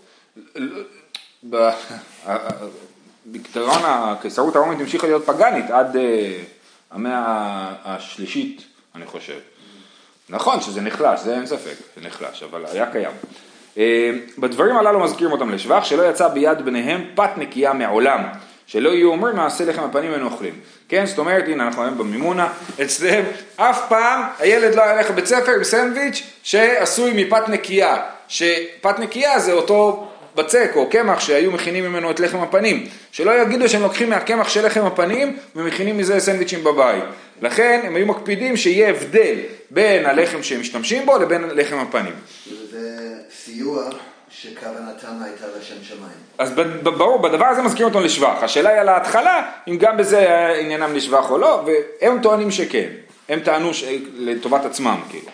בקטרון 3.26 3.82
הקיסרות 3.84 4.56
הרומית 4.56 4.80
המשיכה 4.80 5.06
להיות 5.06 5.26
פגאנית 5.26 5.70
עד 5.70 5.96
אה, 5.96 6.38
המאה 6.90 7.72
השלישית, 7.84 8.62
אני 8.94 9.06
חושב. 9.06 9.38
נכון 10.28 10.60
שזה 10.60 10.80
נחלש, 10.80 11.20
זה 11.20 11.34
אין 11.34 11.46
ספק, 11.46 11.74
זה 11.96 12.06
נחלש, 12.06 12.42
אבל 12.42 12.64
היה 12.66 12.92
קיים. 12.92 13.10
אה, 13.78 14.10
בדברים 14.38 14.76
הללו 14.76 15.00
מזכירים 15.00 15.32
אותם 15.32 15.50
לשבח, 15.50 15.84
שלא 15.84 16.10
יצא 16.10 16.28
ביד 16.28 16.64
בניהם 16.64 17.04
פת 17.14 17.30
נקייה 17.36 17.72
מעולם, 17.72 18.24
שלא 18.66 18.88
יהיו 18.88 19.10
אומרים 19.10 19.36
מעשה 19.36 19.64
לחם 19.64 19.82
הפנים 19.82 20.14
אין 20.14 20.22
אוכלים. 20.22 20.54
כן, 20.88 21.06
זאת 21.06 21.18
אומרת, 21.18 21.44
הנה 21.46 21.66
אנחנו 21.66 21.82
היום 21.82 21.98
במימונה, 21.98 22.48
אצלם 22.82 23.24
אף 23.56 23.88
פעם 23.88 24.22
הילד 24.38 24.74
לא 24.74 24.82
ילך 24.82 25.10
לבית 25.10 25.26
ספר 25.26 25.52
עם 25.52 25.64
סנדוויץ' 25.64 26.22
שעשוי 26.42 27.24
מפת 27.24 27.48
נקייה, 27.48 27.96
שפת 28.28 28.98
נקייה 28.98 29.38
זה 29.38 29.52
אותו 29.52 30.07
בצק 30.38 30.72
או 30.76 30.90
קמח 30.90 31.20
שהיו 31.20 31.52
מכינים 31.52 31.84
ממנו 31.84 32.10
את 32.10 32.20
לחם 32.20 32.40
הפנים, 32.40 32.86
שלא 33.12 33.42
יגידו 33.42 33.68
שהם 33.68 33.82
לוקחים 33.82 34.10
מהקמח 34.10 34.48
של 34.48 34.66
לחם 34.66 34.84
הפנים 34.84 35.36
ומכינים 35.56 35.98
מזה 35.98 36.20
סנדוויצ'ים 36.20 36.64
בבית. 36.64 37.04
לכן 37.42 37.80
הם 37.84 37.96
היו 37.96 38.06
מקפידים 38.06 38.56
שיהיה 38.56 38.88
הבדל 38.88 39.34
בין 39.70 40.06
הלחם 40.06 40.42
שהם 40.42 40.60
משתמשים 40.60 41.06
בו 41.06 41.18
לבין 41.18 41.44
לחם 41.54 41.78
הפנים. 41.78 42.12
זה 42.70 42.88
סיוע 43.44 43.90
שכוונתם 44.30 45.22
הייתה 45.22 45.44
לשם 45.60 45.74
שמיים. 45.82 46.18
אז 46.38 46.52
ברור, 46.82 47.18
בדבר 47.18 47.46
הזה 47.46 47.62
מזכירים 47.62 47.88
אותנו 47.88 48.04
לשבח. 48.04 48.38
השאלה 48.42 48.70
היא 48.70 48.80
על 48.80 48.88
ההתחלה, 48.88 49.50
אם 49.68 49.76
גם 49.76 49.96
בזה 49.96 50.46
עניינם 50.60 50.94
לשבח 50.94 51.30
או 51.30 51.38
לא, 51.38 51.66
והם 51.66 52.18
טוענים 52.22 52.50
שכן. 52.50 52.88
הם 53.28 53.40
טענו. 53.40 53.70
לטובת 54.16 54.64
עצמם, 54.64 55.00
כאילו. 55.10 55.26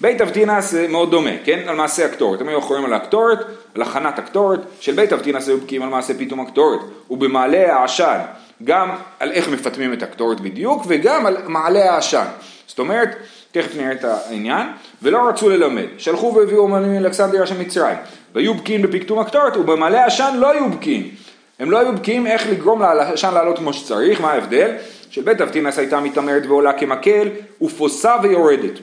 בית 0.00 0.20
אבטינס 0.20 0.70
זה 0.70 0.88
מאוד 0.88 1.10
דומה, 1.10 1.30
כן? 1.44 1.58
על 1.66 1.76
מעשה 1.76 2.04
הקטורת. 2.04 2.40
הם 2.40 2.48
היו 2.48 2.58
אחראים 2.58 2.84
על 2.84 2.92
הקטורת, 2.92 3.38
על 3.74 3.82
הכנת 3.82 4.18
הקטורת. 4.18 4.60
של 4.80 4.92
בית 4.92 5.12
אבטינס 5.12 5.48
היו 5.48 5.58
בקיאים 5.58 5.82
על 5.82 5.88
מעשה 5.88 6.14
פיתום 6.14 6.40
הקטורת. 6.40 6.80
ובמעלה 7.10 7.76
העשן, 7.76 8.18
גם 8.64 8.90
על 9.20 9.32
איך 9.32 9.48
מפטמים 9.48 9.92
את 9.92 10.02
הקטורת 10.02 10.40
בדיוק, 10.40 10.82
וגם 10.88 11.26
על 11.26 11.36
מעלה 11.46 11.92
העשן. 11.94 12.24
זאת 12.66 12.78
אומרת, 12.78 13.16
תכף 13.52 13.76
נראה 13.76 13.92
את 13.92 14.04
העניין, 14.04 14.66
ולא 15.02 15.28
רצו 15.28 15.48
ללמד. 15.48 15.86
שלחו 15.98 16.34
והביאו 16.34 16.60
אומנים 16.60 16.92
מאלכסנדריה 16.92 17.46
של 17.46 17.58
מצרים, 17.58 17.96
והיו 18.34 18.54
בקיאים 18.54 18.82
בפקטום 18.82 19.18
הקטורת, 19.18 19.56
ובמעלה 19.56 20.04
העשן 20.04 20.36
לא 20.38 20.50
היו 20.50 20.70
בקיאים. 20.70 21.10
הם 21.58 21.70
לא 21.70 21.78
היו 21.78 21.92
בקיאים 21.92 22.26
איך 22.26 22.46
לגרום 22.50 22.82
לעשן 22.82 23.34
לעלות 23.34 23.58
כמו 23.58 23.72
שצריך, 23.72 24.20
מה 24.20 24.32
ההבדל? 24.32 24.70
של 25.10 25.22
בית 25.22 25.40
אבטינס 25.40 25.78
הייתה 25.78 26.00
מתעמרת 26.00 26.46
ועולה 26.46 26.72
כמקל, 26.72 27.28
ופוסה 27.62 28.16
ויורדת. 28.22 28.78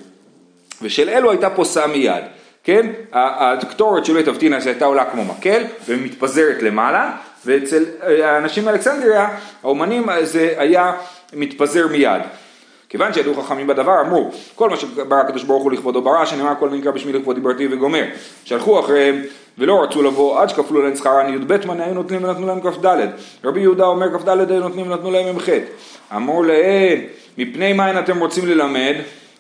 ושל 0.81 1.09
אלו 1.09 1.31
הייתה 1.31 1.49
פוסה 1.49 1.87
מיד, 1.87 2.23
כן? 2.63 2.87
הקטורת 3.11 4.05
של 4.05 4.13
בית 4.13 4.27
אבטינס 4.27 4.67
הייתה 4.67 4.85
עולה 4.85 5.05
כמו 5.05 5.25
מקל 5.25 5.63
ומתפזרת 5.87 6.63
למעלה, 6.63 7.11
ואצל 7.45 7.83
האנשים 8.23 8.65
מאלכסנדריה, 8.65 9.29
האומנים 9.63 10.07
זה 10.23 10.53
היה 10.57 10.93
מתפזר 11.33 11.87
מיד. 11.87 12.21
כיוון 12.89 13.13
שידעו 13.13 13.43
חכמים 13.43 13.67
בדבר, 13.67 14.01
אמרו, 14.01 14.31
כל 14.55 14.69
מה 14.69 14.77
שברא 14.77 15.19
הקדוש 15.19 15.43
ברוך 15.43 15.63
הוא 15.63 15.71
לכבודו 15.71 16.01
ברא, 16.01 16.25
שנאמר 16.25 16.53
כל 16.59 16.69
נקרא 16.69 16.91
בשמי 16.91 17.13
לכבודי 17.13 17.41
ברתי 17.41 17.67
וגומר. 17.71 18.03
שלחו 18.43 18.79
אחריהם 18.79 19.21
ולא 19.57 19.83
רצו 19.83 20.03
לבוא 20.03 20.41
עד 20.41 20.49
שכפלו 20.49 20.81
להם 20.81 20.95
שכרן 20.95 21.33
י"ב 21.33 21.67
מנה 21.67 21.85
היו 21.85 21.93
נותנים 21.93 22.23
ונתנו 22.23 22.47
להם 22.47 22.61
כ"ד. 22.61 22.97
רבי 23.43 23.61
יהודה 23.61 23.85
אומר 23.85 24.19
כ"ד 24.19 24.51
היו 24.51 24.59
נותנים 24.59 24.91
ונתנו 24.91 25.11
להם 25.11 25.35
מ"ח. 25.35 25.49
אמרו 26.15 26.43
להם, 26.43 26.99
מפני 27.37 27.73
מה 27.73 27.99
אתם 27.99 28.19
רוצים 28.19 28.47
ללמד? 28.47 28.95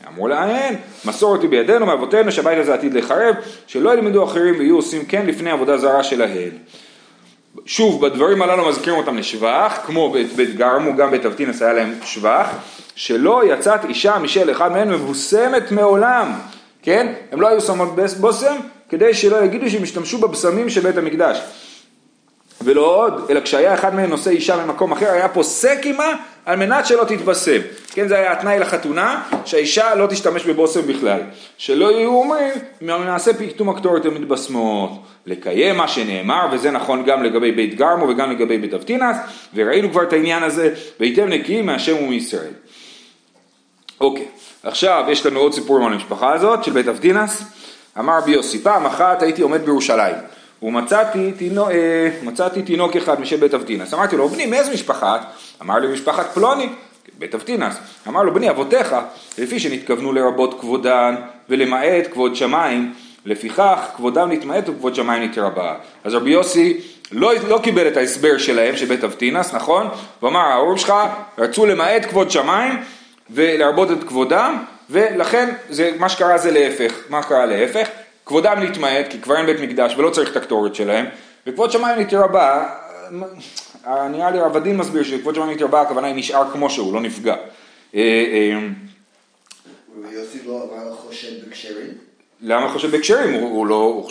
אמרו 0.07 0.27
להם, 0.27 0.75
מסורת 1.05 1.41
היא 1.41 1.49
בידינו 1.49 1.85
מאבותינו 1.85 2.31
שהבית 2.31 2.57
הזה 2.57 2.73
עתיד 2.73 2.93
לחרב, 2.93 3.35
שלא 3.67 3.93
ילמדו 3.93 4.23
אחרים 4.23 4.55
ויהיו 4.59 4.75
עושים 4.75 5.05
כן 5.05 5.25
לפני 5.25 5.51
עבודה 5.51 5.77
זרה 5.77 6.03
שלהם. 6.03 6.49
שוב, 7.65 8.05
בדברים 8.05 8.41
הללו 8.41 8.69
מזכירים 8.69 8.99
אותם 8.99 9.17
לשבח, 9.17 9.79
כמו 9.85 10.11
בית, 10.11 10.33
בית 10.33 10.55
גרמו, 10.55 10.95
גם 10.95 11.11
בית 11.11 11.25
אבטינס 11.25 11.61
היה 11.61 11.73
להם 11.73 11.93
שבח, 12.03 12.49
שלא 12.95 13.43
יצאת 13.53 13.85
אישה 13.85 14.17
משל 14.19 14.51
אחד 14.51 14.71
מהם 14.71 14.89
מבוסמת 14.89 15.71
מעולם, 15.71 16.31
כן? 16.81 17.13
הם 17.31 17.41
לא 17.41 17.47
היו 17.47 17.61
שמות 17.61 17.89
בושם, 18.19 18.55
כדי 18.89 19.13
שלא 19.13 19.43
יגידו 19.43 19.69
שהם 19.69 19.83
השתמשו 19.83 20.17
בבשמים 20.17 20.69
של 20.69 20.81
בית 20.81 20.97
המקדש. 20.97 21.41
ולא 22.61 22.81
עוד, 22.81 23.13
אלא 23.29 23.39
כשהיה 23.39 23.73
אחד 23.73 23.95
מהם 23.95 24.09
נושא 24.09 24.29
אישה 24.29 24.65
ממקום 24.65 24.91
אחר, 24.91 25.11
היה 25.11 25.29
פוסק 25.29 25.77
עמה 25.83 26.13
על 26.45 26.55
מנת 26.55 26.85
שלא 26.85 27.03
תתבשם. 27.03 27.61
כן, 27.93 28.07
זה 28.07 28.15
היה 28.15 28.31
התנאי 28.31 28.59
לחתונה, 28.59 29.23
שהאישה 29.45 29.95
לא 29.95 30.07
תשתמש 30.07 30.45
בבושם 30.45 30.87
בכלל. 30.87 31.19
שלא 31.57 31.91
יהיו 31.91 32.09
אומרים, 32.09 32.53
נעשה 32.81 33.33
פקטום 33.33 33.69
הקטורת 33.69 34.05
המתבשמות. 34.05 34.91
לקיים 35.25 35.77
מה 35.77 35.87
שנאמר, 35.87 36.47
וזה 36.51 36.71
נכון 36.71 37.03
גם 37.05 37.23
לגבי 37.23 37.51
בית 37.51 37.75
גרמו 37.75 38.07
וגם 38.07 38.31
לגבי 38.31 38.57
בית 38.57 38.73
אבטינס, 38.73 39.17
וראינו 39.53 39.91
כבר 39.91 40.03
את 40.03 40.13
העניין 40.13 40.43
הזה, 40.43 40.73
והייתם 40.99 41.29
נקיים 41.29 41.65
מהשם 41.65 42.03
ומישראל. 42.03 42.51
אוקיי, 44.01 44.25
עכשיו 44.63 45.05
יש 45.09 45.25
לנו 45.25 45.39
עוד 45.39 45.53
סיפור 45.53 45.77
על 45.77 45.93
המשפחה 45.93 46.33
הזאת 46.33 46.63
של 46.63 46.71
בית 46.71 46.87
אבטינס. 46.87 47.43
אמר 47.99 48.17
רבי 48.17 48.31
יוסי, 48.31 48.59
פעם 48.59 48.85
אחת 48.85 49.21
הייתי 49.21 49.41
עומד 49.41 49.65
בירושלים 49.65 50.15
ומצאתי 50.61 51.31
תינוק, 51.31 51.69
אה, 51.69 52.09
מצאתי 52.23 52.61
תינוק 52.61 52.95
אחד 52.95 53.21
משל 53.21 53.37
בית 53.37 53.53
אבטינס. 53.53 53.93
אמרתי 53.93 54.17
לו, 54.17 54.29
בני, 54.29 54.45
מאיזה 54.45 54.73
משפחה 54.73 55.15
את? 55.15 55.21
אמר 55.61 55.79
לי, 55.79 55.87
משפחת 55.87 56.33
פלוני, 56.33 56.69
בית 57.19 57.35
אבטינס. 57.35 57.75
אמר 58.07 58.23
לו, 58.23 58.33
בני, 58.33 58.49
אבותיך, 58.49 58.95
לפי 59.37 59.59
שנתכוונו 59.59 60.13
לרבות 60.13 60.59
כבודן 60.59 61.15
ולמעט 61.49 62.07
כבוד 62.11 62.35
שמיים, 62.35 62.93
לפיכך 63.25 63.79
כבודם 63.95 64.31
נתמעט 64.31 64.69
וכבוד 64.69 64.95
שמיים 64.95 65.23
נתרבה. 65.23 65.75
אז 66.03 66.13
רבי 66.13 66.29
יוסי 66.29 66.81
לא, 67.11 67.31
לא 67.47 67.59
קיבל 67.63 67.87
את 67.87 67.97
ההסבר 67.97 68.37
שלהם, 68.37 68.77
של 68.77 68.85
בית 68.85 69.03
אבטינס, 69.03 69.53
נכון? 69.53 69.87
הוא 70.19 70.29
אמר, 70.29 70.39
ההורים 70.39 70.77
שלך 70.77 70.93
רצו 71.37 71.65
למעט 71.65 72.05
כבוד 72.05 72.31
שמיים 72.31 72.73
ולהרבות 73.29 73.91
את 73.91 74.03
כבודם, 74.03 74.63
ולכן 74.89 75.49
זה, 75.69 75.91
מה 75.99 76.09
שקרה 76.09 76.37
זה 76.37 76.51
להפך. 76.51 76.93
מה 77.09 77.23
קרה 77.23 77.45
להפך? 77.45 77.87
כבודם 78.25 78.59
נתמעט, 78.59 79.05
כי 79.09 79.21
כבר 79.21 79.37
אין 79.37 79.45
בית 79.45 79.59
מקדש 79.59 79.95
ולא 79.97 80.09
צריך 80.09 80.31
את 80.31 80.37
הקטורת 80.37 80.75
שלהם, 80.75 81.05
וכבוד 81.47 81.71
שמיים 81.71 81.99
נתרבה, 81.99 82.65
נראה 83.87 84.31
לי 84.31 84.39
רב 84.39 84.57
הדין 84.57 84.77
מסביר 84.77 85.03
שכבוד 85.03 85.35
שמיים 85.35 85.51
נתרבה 85.51 85.81
הכוונה 85.81 86.07
היא 86.07 86.15
נשאר 86.15 86.51
כמו 86.51 86.69
שהוא, 86.69 86.93
לא 86.93 87.01
נפגע. 87.01 87.35
אה, 87.95 88.01
אה, 88.01 88.59
לא 90.45 90.59
בקשרים? 91.47 91.93
למה 92.41 92.73
חושב 92.73 92.95
בקשרים? 92.95 93.33
הוא, 93.33 93.67
לא, 93.67 94.05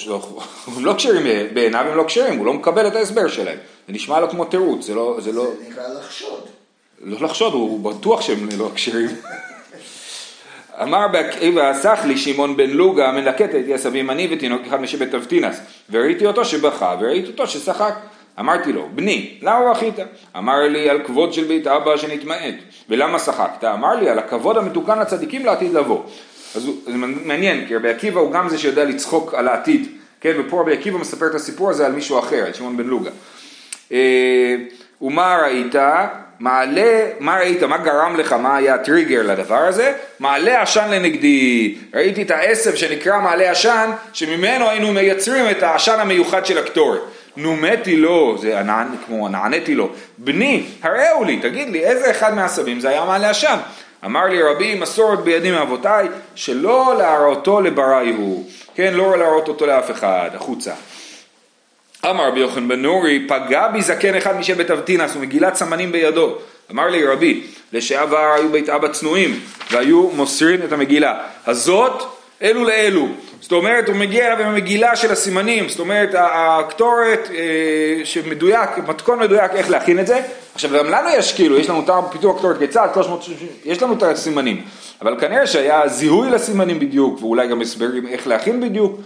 הוא, 0.64 0.82
לא, 0.82 0.92
קשרים, 0.92 1.54
בעיניו 1.54 1.86
הם 1.90 1.96
לא 1.96 2.02
קשרים, 2.02 2.38
הוא 2.38 2.46
לא 2.46 2.52
מקבל 2.52 2.86
את 2.86 2.96
ההסבר 2.96 3.28
שלהם. 3.28 3.58
זה 3.86 3.92
נשמע 3.92 4.20
לו 4.20 4.30
כמו 4.30 4.44
תירוץ, 4.44 4.86
זה 4.86 4.94
לא... 4.94 5.16
זה 5.20 5.32
לא... 5.32 5.44
זה 5.44 5.70
נקרא 5.70 5.88
לחשוד. 5.88 6.40
לא 7.00 7.20
לחשוד, 7.20 7.52
הוא 7.52 7.92
בטוח 7.92 8.20
שהם 8.20 8.48
לא 8.58 8.70
קשרים. 8.74 9.08
אמר 10.82 11.06
ועסך 11.54 12.00
לי 12.06 12.16
שמעון 12.16 12.56
בן 12.56 12.70
לוגה 12.70 13.12
מלקט 13.12 13.54
הייתי 13.54 13.74
עשבים 13.74 14.10
אני 14.10 14.28
ותינוק 14.30 14.62
אחד 14.66 14.80
משבט 14.80 15.14
אבטינס 15.14 15.60
וראיתי 15.90 16.26
אותו 16.26 16.44
שבכה 16.44 16.96
וראיתי 17.00 17.30
אותו 17.30 17.46
ששחק 17.46 17.94
אמרתי 18.40 18.72
לו 18.72 18.88
בני 18.94 19.38
למה 19.42 19.70
בכית? 19.70 19.94
אמר 20.36 20.60
לי 20.60 20.90
על 20.90 21.02
כבוד 21.04 21.32
של 21.32 21.44
בית 21.44 21.66
אבא 21.66 21.96
שנתמעט 21.96 22.54
ולמה 22.88 23.18
שחקת? 23.18 23.64
אמר 23.64 23.94
לי 23.94 24.08
על 24.08 24.18
הכבוד 24.18 24.56
המתוקן 24.56 24.98
לצדיקים 24.98 25.44
לעתיד 25.44 25.72
לבוא 25.72 26.02
אז 26.54 26.70
זה 26.86 26.96
מעניין 27.24 27.66
כי 27.68 27.76
רבי 27.76 27.88
עקיבא 27.88 28.20
הוא 28.20 28.32
גם 28.32 28.48
זה 28.48 28.58
שיודע 28.58 28.84
לצחוק 28.84 29.34
על 29.34 29.48
העתיד 29.48 29.88
כן 30.20 30.32
ופה 30.38 30.60
רבי 30.60 30.72
עקיבא 30.72 30.98
מספר 30.98 31.26
את 31.26 31.34
הסיפור 31.34 31.70
הזה 31.70 31.86
על 31.86 31.92
מישהו 31.92 32.18
אחר 32.18 32.44
על 32.46 32.52
שמעון 32.52 32.76
בן 32.76 32.86
לוגה 32.86 33.10
אה, 33.92 34.56
ומה 35.02 35.38
ראית? 35.42 35.74
מעלה, 36.40 37.06
מה 37.20 37.36
ראית, 37.36 37.62
מה 37.62 37.78
גרם 37.78 38.16
לך, 38.16 38.32
מה 38.32 38.56
היה 38.56 38.74
הטריגר 38.74 39.22
לדבר 39.22 39.58
הזה? 39.58 39.92
מעלה 40.20 40.62
עשן 40.62 40.90
לנגדי. 40.90 41.74
ראיתי 41.94 42.22
את 42.22 42.30
העשב 42.30 42.74
שנקרא 42.74 43.20
מעלה 43.20 43.50
עשן, 43.50 43.90
שממנו 44.12 44.68
היינו 44.68 44.92
מייצרים 44.92 45.50
את 45.50 45.62
העשן 45.62 46.00
המיוחד 46.00 46.46
של 46.46 46.58
הקטורת. 46.58 47.00
נומתי 47.36 47.96
לו, 47.96 48.38
זה 48.38 48.60
ענן, 48.60 48.88
כמו 49.06 49.28
נעניתי 49.28 49.74
לו, 49.74 49.88
בני, 50.18 50.62
הראו 50.82 51.24
לי, 51.24 51.36
תגיד 51.36 51.68
לי, 51.68 51.84
איזה 51.84 52.10
אחד 52.10 52.34
מהעשבים 52.34 52.80
זה 52.80 52.88
היה 52.88 53.04
מעלה 53.04 53.30
עשן? 53.30 53.56
אמר 54.04 54.24
לי 54.24 54.42
רבי, 54.42 54.74
מסורת 54.74 55.20
בידי 55.20 55.50
מאבותיי, 55.50 56.08
שלא 56.34 56.94
להראותו 56.98 57.60
לברי 57.60 58.12
הוא, 58.16 58.44
כן, 58.74 58.94
לא 58.94 59.18
להראות 59.18 59.48
אותו 59.48 59.66
לאף 59.66 59.90
אחד, 59.90 60.30
החוצה. 60.34 60.72
אמר 62.10 62.28
רבי 62.28 62.40
יוחנן 62.40 62.68
בן 62.68 62.82
נורי, 62.82 63.26
פגע 63.28 63.68
בי 63.68 63.82
זקן 63.82 64.14
אחד 64.14 64.36
משבט 64.36 64.70
אבטינס 64.70 65.16
ומגילת 65.16 65.54
סמנים 65.54 65.92
בידו. 65.92 66.34
אמר 66.70 66.88
לי 66.88 67.06
רבי, 67.06 67.42
לשעבר 67.72 68.32
היו 68.36 68.48
בית 68.48 68.68
אבא 68.68 68.88
צנועים 68.88 69.40
והיו 69.70 70.10
מוסרים 70.10 70.62
את 70.62 70.72
המגילה. 70.72 71.14
הזאת, 71.46 72.02
אלו 72.42 72.64
לאלו. 72.64 73.08
זאת 73.40 73.52
אומרת, 73.52 73.88
הוא 73.88 73.96
מגיע 73.96 74.26
אליו 74.26 74.46
עם 74.46 74.46
המגילה 74.46 74.96
של 74.96 75.12
הסימנים, 75.12 75.68
זאת 75.68 75.78
אומרת, 75.78 76.10
הקטורת 76.14 77.30
אה, 77.34 78.04
שמדויק, 78.04 78.70
מתכון 78.88 79.18
מדויק 79.18 79.52
איך 79.54 79.70
להכין 79.70 79.98
את 79.98 80.06
זה. 80.06 80.20
עכשיו, 80.54 80.70
גם 80.70 80.86
לנו 80.86 81.08
יש 81.08 81.32
כאילו, 81.32 81.58
יש 81.58 81.70
לנו 81.70 81.80
את 81.80 81.90
פיתוח 82.12 82.38
קטורת 82.38 82.58
כיצד, 82.58 82.88
330, 82.94 83.48
יש 83.64 83.82
לנו 83.82 83.94
את 83.94 84.02
הסימנים. 84.02 84.62
אבל 85.02 85.20
כנראה 85.20 85.46
שהיה 85.46 85.88
זיהוי 85.88 86.30
לסימנים 86.30 86.78
בדיוק, 86.78 87.22
ואולי 87.22 87.48
גם 87.48 87.60
הסברים 87.60 88.06
איך 88.06 88.26
להכין 88.26 88.60
בדיוק. 88.60 89.00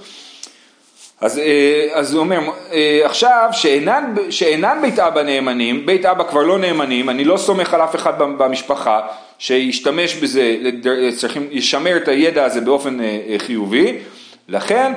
אז, 1.21 1.39
אה, 1.39 1.89
אז 1.93 2.15
הוא 2.15 2.21
אומר, 2.21 2.39
אה, 2.73 3.01
עכשיו 3.05 3.49
שאינן, 3.53 4.15
שאינן 4.31 4.79
בית 4.83 4.99
אבא 4.99 5.23
נאמנים, 5.23 5.87
בית 5.87 6.07
אבא 6.07 6.25
כבר 6.25 6.43
לא 6.43 6.59
נאמנים, 6.59 7.11
אני 7.11 7.25
לא 7.25 7.37
סומך 7.37 7.75
על 7.75 7.83
אף 7.83 7.97
אחד 7.97 8.19
במשפחה 8.19 9.01
שישתמש 9.39 10.15
בזה, 10.15 10.57
צריכים, 11.17 11.49
ישמר 11.51 11.97
את 11.97 12.09
הידע 12.09 12.45
הזה 12.45 12.61
באופן 12.61 13.01
אה, 13.01 13.37
חיובי, 13.39 13.99
לכן 14.49 14.93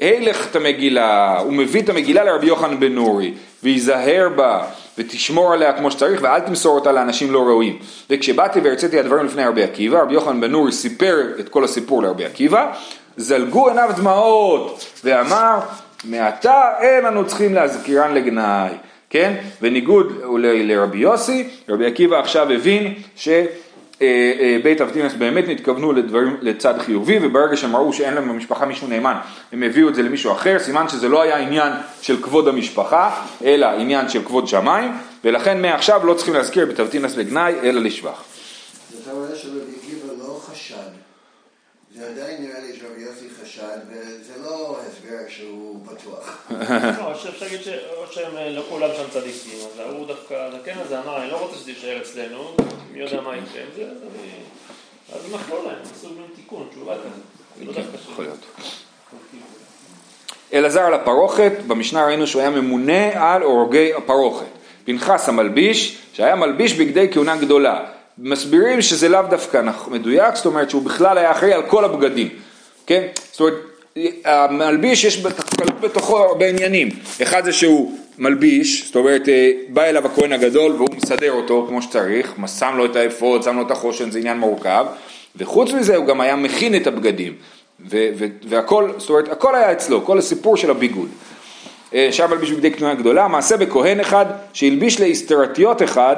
הלך 0.00 0.50
את 0.50 0.56
המגילה, 0.56 1.38
הוא 1.38 1.52
מביא 1.52 1.82
את 1.82 1.88
המגילה 1.88 2.24
לרבי 2.24 2.46
יוחנן 2.46 2.80
בן 2.80 2.92
נורי, 2.92 3.34
וייזהר 3.62 4.28
בה, 4.36 4.64
ותשמור 4.98 5.52
עליה 5.52 5.72
כמו 5.72 5.90
שצריך, 5.90 6.20
ואל 6.22 6.40
תמסור 6.40 6.74
אותה 6.74 6.92
לאנשים 6.92 7.32
לא 7.32 7.38
ראויים. 7.38 7.78
וכשבאתי 8.10 8.60
והרציתי 8.60 8.98
הדברים 8.98 9.26
לפני 9.26 9.44
רבי 9.44 9.62
עקיבא, 9.62 10.02
רבי 10.02 10.14
יוחנן 10.14 10.40
בן 10.40 10.50
נורי 10.50 10.72
סיפר 10.72 11.16
את 11.40 11.48
כל 11.48 11.64
הסיפור 11.64 12.02
לרבי 12.02 12.24
עקיבא, 12.24 12.72
זלגו 13.16 13.68
עיניו 13.68 13.90
דמעות, 13.96 15.00
ואמר, 15.04 15.58
מעתה 16.04 16.62
אין 16.80 17.04
לנו 17.04 17.26
צריכים 17.26 17.54
להזכירן 17.54 18.14
לגנאי, 18.14 18.70
כן? 19.10 19.36
בניגוד 19.60 20.12
לרבי 20.42 20.98
יוסי, 20.98 21.48
רבי 21.68 21.86
עקיבא 21.86 22.18
עכשיו 22.18 22.50
הבין 22.50 22.94
ש... 23.16 23.28
אה, 24.02 24.32
אה, 24.40 24.58
בית 24.62 24.80
אבטינס 24.80 25.14
באמת 25.14 25.44
נתכוונו 25.48 25.92
לדברים, 25.92 26.36
לצד 26.40 26.78
חיובי 26.78 27.18
וברגע 27.22 27.56
שהם 27.56 27.76
ראו 27.76 27.92
שאין 27.92 28.14
להם 28.14 28.28
במשפחה 28.28 28.66
מישהו 28.66 28.88
נאמן 28.88 29.16
הם 29.52 29.62
הביאו 29.62 29.88
את 29.88 29.94
זה 29.94 30.02
למישהו 30.02 30.32
אחר, 30.32 30.58
סימן 30.58 30.88
שזה 30.88 31.08
לא 31.08 31.22
היה 31.22 31.36
עניין 31.36 31.72
של 32.00 32.22
כבוד 32.22 32.48
המשפחה 32.48 33.22
אלא 33.44 33.66
עניין 33.66 34.08
של 34.08 34.24
כבוד 34.24 34.48
שמיים 34.48 34.92
ולכן 35.24 35.62
מעכשיו 35.62 36.06
לא 36.06 36.14
צריכים 36.14 36.34
להזכיר 36.34 36.66
בית 36.66 36.80
אבטינס 36.80 37.16
לגנאי 37.16 37.54
אלא 37.62 37.80
לשבח. 37.80 38.24
אתה 39.02 39.12
רואה 39.12 39.36
שרבי 39.36 39.58
עקיבא 39.58 40.12
לא 40.18 40.40
חשד 40.50 40.76
זה 41.94 42.08
עדיין 42.08 42.42
חשד, 43.56 43.78
וזה 43.90 44.32
לא 44.44 44.78
הסבר 44.86 45.28
שהוא 45.28 45.78
בטוח. 45.86 46.48
לא, 46.98 47.12
אפשר 47.12 47.30
להגיד 47.40 47.60
שהם 48.10 48.32
לא 48.56 48.62
כולם 48.68 48.88
שם 48.96 49.02
צדיקים, 49.10 49.58
אז 49.74 49.78
ההוא 49.78 50.06
דווקא, 50.06 50.34
הזקן 50.34 50.78
הזה 50.78 51.00
אמר, 51.00 51.22
אני 51.22 51.30
לא 51.30 51.36
רוצה 51.36 51.56
שזה 51.56 51.70
יישאר 51.70 52.00
אצלנו, 52.02 52.56
מי 52.92 52.98
יודע 52.98 53.20
מה 53.20 53.36
יקרה 53.36 53.62
עם 53.62 53.68
זה, 53.76 53.82
אז 55.12 55.24
הם 55.24 55.34
אכלו 55.34 55.64
להם, 55.66 55.76
עשו 55.94 56.06
להם 56.06 56.26
תיקון, 56.36 56.66
תשובה 56.70 56.94
כזאת. 56.94 57.66
לא 57.66 57.72
כן, 57.72 57.82
יכול 58.12 58.24
להיות. 58.24 58.38
אלעזר 60.54 60.80
על 60.80 60.94
הפרוכת, 60.94 61.52
במשנה 61.66 62.06
ראינו 62.06 62.26
שהוא 62.26 62.40
היה 62.40 62.50
ממונה 62.50 63.32
על 63.34 63.42
הורגי 63.42 63.94
הפרוכת. 63.94 64.46
פנחס 64.84 65.28
המלביש, 65.28 65.98
שהיה 66.12 66.34
מלביש 66.34 66.72
בגדי 66.72 67.08
כהונה 67.12 67.36
גדולה. 67.36 67.84
מסבירים 68.18 68.82
שזה 68.82 69.08
לאו 69.08 69.22
דווקא 69.30 69.62
מדויק, 69.88 70.34
זאת 70.34 70.46
אומרת 70.46 70.70
שהוא 70.70 70.82
בכלל 70.82 71.18
היה 71.18 71.30
אחראי 71.30 71.52
על 71.52 71.62
כל 71.62 71.84
הבגדים, 71.84 72.28
כן? 72.86 73.06
זאת 73.32 73.40
אומרת, 73.40 73.54
המלביש 74.24 75.04
יש 75.04 75.26
בתוכו 75.80 76.18
הרבה 76.18 76.48
עניינים, 76.48 76.88
אחד 77.22 77.44
זה 77.44 77.52
שהוא 77.52 77.98
מלביש, 78.18 78.86
זאת 78.86 78.96
אומרת 78.96 79.28
אה, 79.28 79.50
בא 79.68 79.82
אליו 79.82 80.06
הכהן 80.06 80.32
הגדול 80.32 80.72
והוא 80.72 80.88
מסדר 80.96 81.32
אותו 81.32 81.66
כמו 81.68 81.82
שצריך, 81.82 82.34
שם 82.58 82.74
לו 82.76 82.84
את 82.84 82.96
האפוד, 82.96 83.42
שם 83.42 83.56
לו 83.56 83.62
את 83.62 83.70
החושן, 83.70 84.10
זה 84.10 84.18
עניין 84.18 84.38
מורכב, 84.38 84.86
וחוץ 85.36 85.72
מזה 85.72 85.96
הוא 85.96 86.06
גם 86.06 86.20
היה 86.20 86.36
מכין 86.36 86.76
את 86.76 86.86
הבגדים, 86.86 87.34
והכל, 88.48 88.90
זאת 88.98 89.10
אומרת 89.10 89.28
הכל 89.28 89.54
היה 89.54 89.72
אצלו, 89.72 90.04
כל 90.04 90.18
הסיפור 90.18 90.56
של 90.56 90.70
הביגוד. 90.70 91.08
אה, 91.94 92.08
שם 92.10 92.30
מלביש 92.30 92.50
בגדי 92.50 92.70
קנויה 92.70 92.94
גדולה, 92.94 93.28
מעשה 93.28 93.56
בכהן 93.56 94.00
אחד 94.00 94.26
שהלביש 94.52 95.00
לאיסטרטיות 95.00 95.82
אחד 95.82 96.16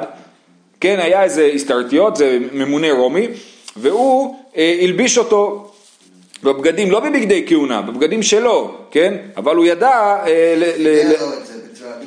כן, 0.81 0.99
היה 0.99 1.23
איזה 1.23 1.49
הסתרתיות, 1.53 2.15
זה 2.15 2.37
ממונה 2.51 2.91
רומי, 2.91 3.27
והוא 3.77 4.35
אה, 4.57 4.79
הלביש 4.81 5.17
אותו 5.17 5.71
בבגדים, 6.43 6.91
לא 6.91 6.99
בבגדי 6.99 7.45
כהונה, 7.47 7.81
בבגדים 7.81 8.23
שלו, 8.23 8.77
כן? 8.91 9.13
אבל 9.37 9.55
הוא 9.55 9.65
ידע... 9.65 9.89
אה, 9.89 10.53
ל, 10.57 10.63
ל, 10.77 11.11
ל, 11.11 11.15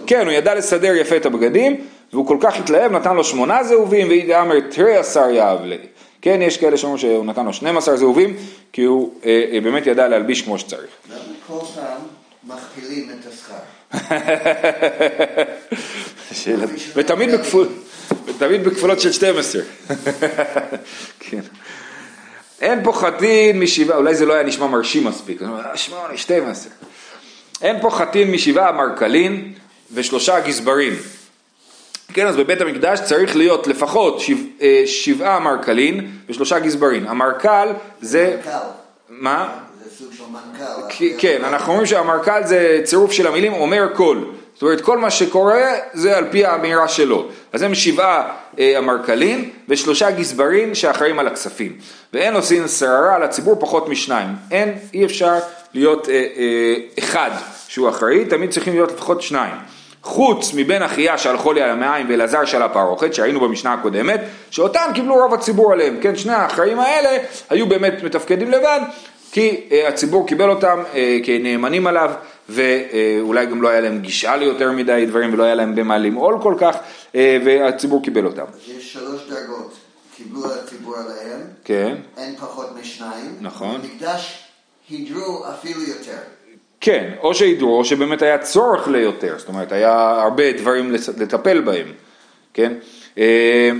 כן, 0.07 0.27
הוא 0.27 0.33
ידע 0.33 0.55
לסדר 0.55 0.97
יפה 0.97 1.17
את 1.17 1.27
הבגדים, 1.27 1.77
והוא 2.13 2.27
כל 2.27 2.37
כך 2.41 2.59
התלהב, 2.59 2.93
נתן 2.93 3.17
לו 3.17 3.25
שמונה 3.25 3.65
זהובים, 3.65 4.09
ואמר 4.29 4.61
תראה 4.61 5.01
השר 5.01 5.31
יהב 5.31 5.65
לי. 5.65 5.79
כן, 6.23 6.43
יש 6.43 6.57
כאלה 6.57 6.77
שאומרים 6.77 6.99
שהוא 6.99 7.25
נתן 7.25 7.47
לו 7.47 7.53
12 7.53 7.97
זהובים, 7.97 8.37
כי 8.73 8.83
הוא 8.83 9.15
אה, 9.25 9.45
אה, 9.53 9.61
באמת 9.61 9.87
ידע 9.87 10.09
להלביש 10.09 10.43
כמו 10.43 10.59
שצריך. 10.59 10.91
למה 11.11 11.19
כל 11.47 11.59
פעם 11.75 12.01
מכפילים 12.45 13.11
את 13.11 13.17
השכר? 13.33 13.55
ותמיד 16.97 17.31
בכפול. 17.31 17.69
תמיד 18.39 18.65
בכפולות 18.65 19.01
של 19.01 19.13
12. 19.13 19.63
כן. 21.21 21.41
אין 22.63 22.85
פה 22.85 22.93
חטין 22.93 23.61
משבעה, 23.61 23.97
אולי 23.97 24.15
זה 24.15 24.27
לא 24.27 24.33
היה 24.33 24.43
נשמע 24.43 24.67
מרשים 24.67 25.05
מספיק, 25.05 25.43
שמונה, 25.75 26.17
12. 26.17 26.73
אין 27.63 27.81
פה 27.81 27.91
חטין 27.91 28.31
משבעה 28.31 28.73
מרקלין 28.73 29.53
ושלושה 29.95 30.41
גזברים. 30.41 30.93
כן, 32.13 32.27
אז 32.27 32.37
בבית 32.37 32.61
המקדש 32.61 33.01
צריך 33.01 33.37
להיות 33.37 33.67
לפחות 33.67 34.21
שבע, 34.21 34.39
אה, 34.63 34.83
שבעה 34.87 35.39
מרקלין 35.41 36.11
ושלושה 36.29 36.59
גזברין. 36.59 37.07
המרקל 37.07 37.69
זה... 38.01 38.37
מנכ"ל. 38.37 38.59
מה? 39.09 39.59
זה 39.85 39.91
סוג 39.99 40.13
של 40.13 40.25
מנכ"ל. 40.31 41.15
כן, 41.19 41.45
אנחנו 41.45 41.73
אומרים 41.73 41.87
שהמרקל 41.87 42.41
זה 42.45 42.81
צירוף 42.85 43.13
של 43.13 43.27
המילים 43.27 43.53
אומר 43.53 43.87
כל. 43.95 44.19
זאת 44.63 44.67
אומרת, 44.67 44.81
כל 44.81 44.99
מה 44.99 45.11
שקורה 45.11 45.71
זה 45.93 46.17
על 46.17 46.25
פי 46.31 46.45
האמירה 46.45 46.89
שלו. 46.89 47.27
אז 47.53 47.63
הם 47.63 47.75
שבעה 47.75 48.33
אה, 48.59 48.79
המרקלים 48.79 49.51
ושלושה 49.69 50.11
גזברים 50.11 50.75
שאחראים 50.75 51.19
על 51.19 51.27
הכספים. 51.27 51.73
ואין 52.13 52.35
עושים 52.35 52.69
שררה 52.69 53.15
על 53.15 53.23
הציבור 53.23 53.57
פחות 53.61 53.89
משניים. 53.89 54.29
אין, 54.51 54.75
אי 54.95 55.05
אפשר 55.05 55.35
להיות 55.75 56.09
אה, 56.09 56.15
אה, 56.15 56.75
אחד 56.99 57.31
שהוא 57.69 57.89
אחראי, 57.89 58.25
תמיד 58.25 58.51
צריכים 58.51 58.75
להיות 58.75 58.93
לפחות 58.93 59.23
שניים. 59.23 59.55
חוץ 60.03 60.53
מבן 60.55 60.83
אחיה 60.83 61.19
שהלכו 61.19 61.53
לי 61.53 61.63
על 61.63 61.71
המעיים 61.71 62.07
ואלעזר 62.11 62.45
של 62.45 62.63
הפרוכת, 62.63 63.15
שהיינו 63.15 63.41
במשנה 63.41 63.73
הקודמת, 63.73 64.21
שאותם 64.51 64.91
קיבלו 64.95 65.15
רוב 65.15 65.35
הציבור 65.35 65.73
עליהם. 65.73 65.97
כן, 66.01 66.17
שני 66.17 66.33
האחראים 66.33 66.81
האלה 66.81 67.19
היו 67.51 67.67
באמת 67.67 68.03
מתפקדים 68.03 68.51
לבד, 68.51 68.81
כי 69.33 69.61
אה, 69.73 69.89
הציבור 69.89 70.27
קיבל 70.27 70.51
אותם 70.51 70.83
אה, 70.95 71.19
כנאמנים 71.25 71.87
עליו, 71.87 72.13
ואולי 72.53 73.47
גם 73.47 73.63
לא 73.63 73.69
היה 73.69 73.81
להם 73.81 73.99
גישה 73.99 74.37
ליותר 74.37 74.73
מדי 74.73 75.05
דברים, 75.09 75.35
ולא 75.35 75.43
היה 75.43 75.55
להם 75.55 75.75
במה 75.75 75.99
למעול 75.99 76.39
כל 76.43 76.55
כך, 76.59 76.77
אה, 77.15 77.39
והציבור 77.45 78.03
קיבל 78.03 78.27
אותם. 78.27 78.45
יש 78.69 78.93
שלוש 78.93 79.21
דרגות. 79.29 79.75
קיבלו 80.17 80.55
הציבור 80.55 80.97
עליהם, 80.97 81.41
כן, 81.65 81.97
אין 82.17 82.37
פחות 82.37 82.67
משניים. 82.81 83.37
נכון. 83.41 83.81
במקדש 83.81 84.39
הידרו 84.89 85.45
אפילו 85.55 85.81
יותר. 85.83 86.19
כן, 86.81 87.13
או 87.21 87.35
שהידרו, 87.35 87.79
או 87.79 87.85
שבאמת 87.85 88.23
היה 88.23 88.39
צורך 88.39 88.89
ליותר, 88.89 89.35
זאת 89.39 89.49
אומרת, 89.49 89.73
היה 89.73 90.23
הרבה 90.23 90.53
דברים 90.53 90.93
לטפל 90.93 91.61
בהם, 91.61 91.87
כן? 92.55 92.73
אה, 93.19 93.71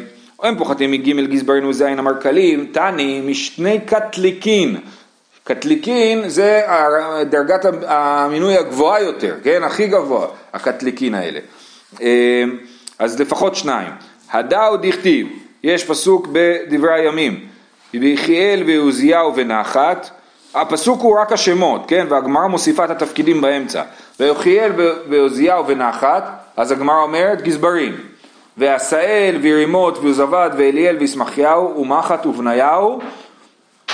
הם 0.43 0.59
פוחתים 0.59 0.91
מג' 0.91 1.31
גזברין 1.31 1.65
וז' 1.65 1.81
המרקלים, 1.81 2.71
תני 2.73 3.21
משני 3.21 3.81
קטליקין. 3.81 4.77
קטליקין 5.45 6.29
זה 6.29 6.63
דרגת 7.31 7.65
המינוי 7.87 8.57
הגבוהה 8.57 9.03
יותר, 9.03 9.35
כן? 9.45 9.63
הכי 9.65 9.87
גבוה, 9.87 10.27
הקטליקין 10.53 11.15
האלה. 11.15 11.41
אה, 12.03 12.45
אז 12.99 13.21
לפחות 13.21 13.57
שניים. 13.57 13.93
הדאו 14.33 14.77
דכתיב, 14.77 15.27
יש 15.63 15.85
פסוק 15.85 16.29
בדברי 16.33 17.01
הימים, 17.01 17.41
ביחיאל 17.95 18.63
ועוזיהו 18.67 19.35
ונחת, 19.37 20.11
הפסוק 20.55 21.01
הוא 21.01 21.21
רק 21.21 21.33
השמות, 21.33 21.85
כן? 21.89 22.07
והגמרא 22.09 22.47
מוסיפה 22.47 22.85
את 22.85 22.91
התפקידים 22.91 23.41
באמצע. 23.41 23.83
ויחיאל 24.21 24.73
ועוזיהו 25.09 25.67
ונחת, 25.67 26.25
אז 26.57 26.73
הגמרא 26.73 27.03
אומרת 27.03 27.43
גזברים. 27.43 27.97
ועשאל 28.59 29.39
וירימות 29.43 29.99
ועוזבד 29.99 30.51
ואליאל 30.57 30.97
וישמחיהו 31.01 31.77
ומחת 31.79 32.27
ובניהו, 32.27 33.01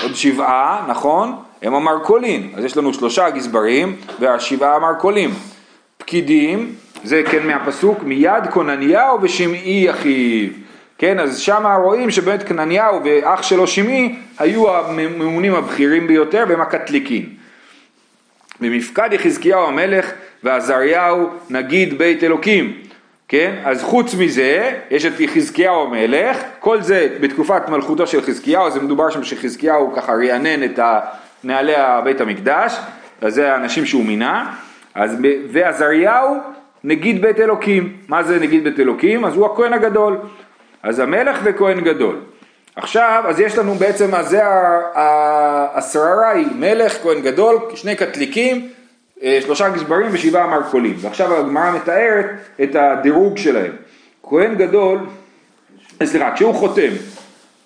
עוד 0.03 0.15
שבעה, 0.15 0.85
נכון? 0.89 1.35
הם 1.63 1.75
המרקולין. 1.75 2.51
אז 2.55 2.65
יש 2.65 2.77
לנו 2.77 2.95
שלושה 2.95 3.31
גזברים 3.31 3.97
והשבעה 4.21 4.77
המרקולים. 4.77 5.31
פקידים, 5.99 6.73
זה 7.05 7.23
כן 7.31 7.47
מהפסוק, 7.47 8.03
מיד 8.03 8.47
כונניהו 8.51 9.19
ושמעי 9.23 9.91
אחיו. 9.91 10.49
כן, 10.99 11.21
אז 11.21 11.39
שם 11.39 11.67
רואים 11.83 12.11
שבאמת 12.11 12.43
כנניהו 12.43 13.01
ואח 13.05 13.43
שלו 13.43 13.67
שמעי 13.67 14.15
היו 14.39 14.77
הממונים 14.77 15.55
הבכירים 15.55 16.07
ביותר 16.07 16.45
והם 16.49 16.61
הקטליקין. 16.61 17.27
במפקד 18.61 19.09
יחזקיהו 19.13 19.67
המלך 19.67 20.13
ועזריהו 20.45 21.31
נגיד 21.51 21.99
בית 21.99 22.25
אלוקים. 22.25 22.88
כן, 23.29 23.55
אז 23.65 23.83
חוץ 23.83 24.15
מזה, 24.15 24.73
יש 24.91 25.07
את 25.07 25.21
יחזקיהו 25.21 25.83
המלך, 25.83 26.43
כל 26.59 26.83
זה 26.83 27.09
בתקופת 27.21 27.69
מלכותו 27.69 28.07
של 28.07 28.23
חזקיהו, 28.23 28.67
אז 28.67 28.77
מדובר 28.77 29.11
שם 29.11 29.25
שחזקיהו 29.25 29.93
ככה 29.97 30.13
רענן 30.13 30.65
את 30.65 30.79
נהלי 31.45 31.73
בית 32.05 32.21
המקדש, 32.21 32.77
אז 33.21 33.35
זה 33.35 33.53
האנשים 33.53 33.87
שהוא 33.87 34.05
מינה, 34.05 34.55
אז 34.95 35.17
ועזריהו 35.51 36.37
נגיד 36.85 37.23
בית 37.23 37.41
אלוקים, 37.41 37.97
מה 38.09 38.23
זה 38.23 38.39
נגיד 38.39 38.65
בית 38.65 38.81
אלוקים? 38.81 39.25
אז 39.25 39.37
הוא 39.37 39.47
הכהן 39.47 39.73
הגדול, 39.73 40.19
אז 40.83 40.99
המלך 40.99 41.39
וכהן 41.45 41.81
גדול. 41.81 42.17
עכשיו, 42.77 43.25
אז 43.27 43.41
יש 43.41 43.59
לנו 43.59 43.75
בעצם, 43.75 44.15
אז 44.15 44.29
זה 44.29 44.41
השררה 45.75 46.31
היא 46.31 46.47
מלך, 46.59 47.03
כהן 47.03 47.21
גדול, 47.23 47.59
שני 47.75 47.97
קטליקים, 47.97 48.69
שלושה 49.41 49.69
גזברים 49.69 50.07
ושבעה 50.13 50.47
מרקולים. 50.47 50.97
ועכשיו 51.01 51.35
הגמרא 51.35 51.71
מתארת 51.71 52.27
את 52.63 52.71
הדירוג 52.75 53.39
שלהם. 53.39 53.73
כהן 54.23 54.55
גדול, 54.55 54.99
אה, 56.01 56.07
סליחה, 56.07 56.33
כשהוא 56.35 56.55
חותם. 56.55 56.91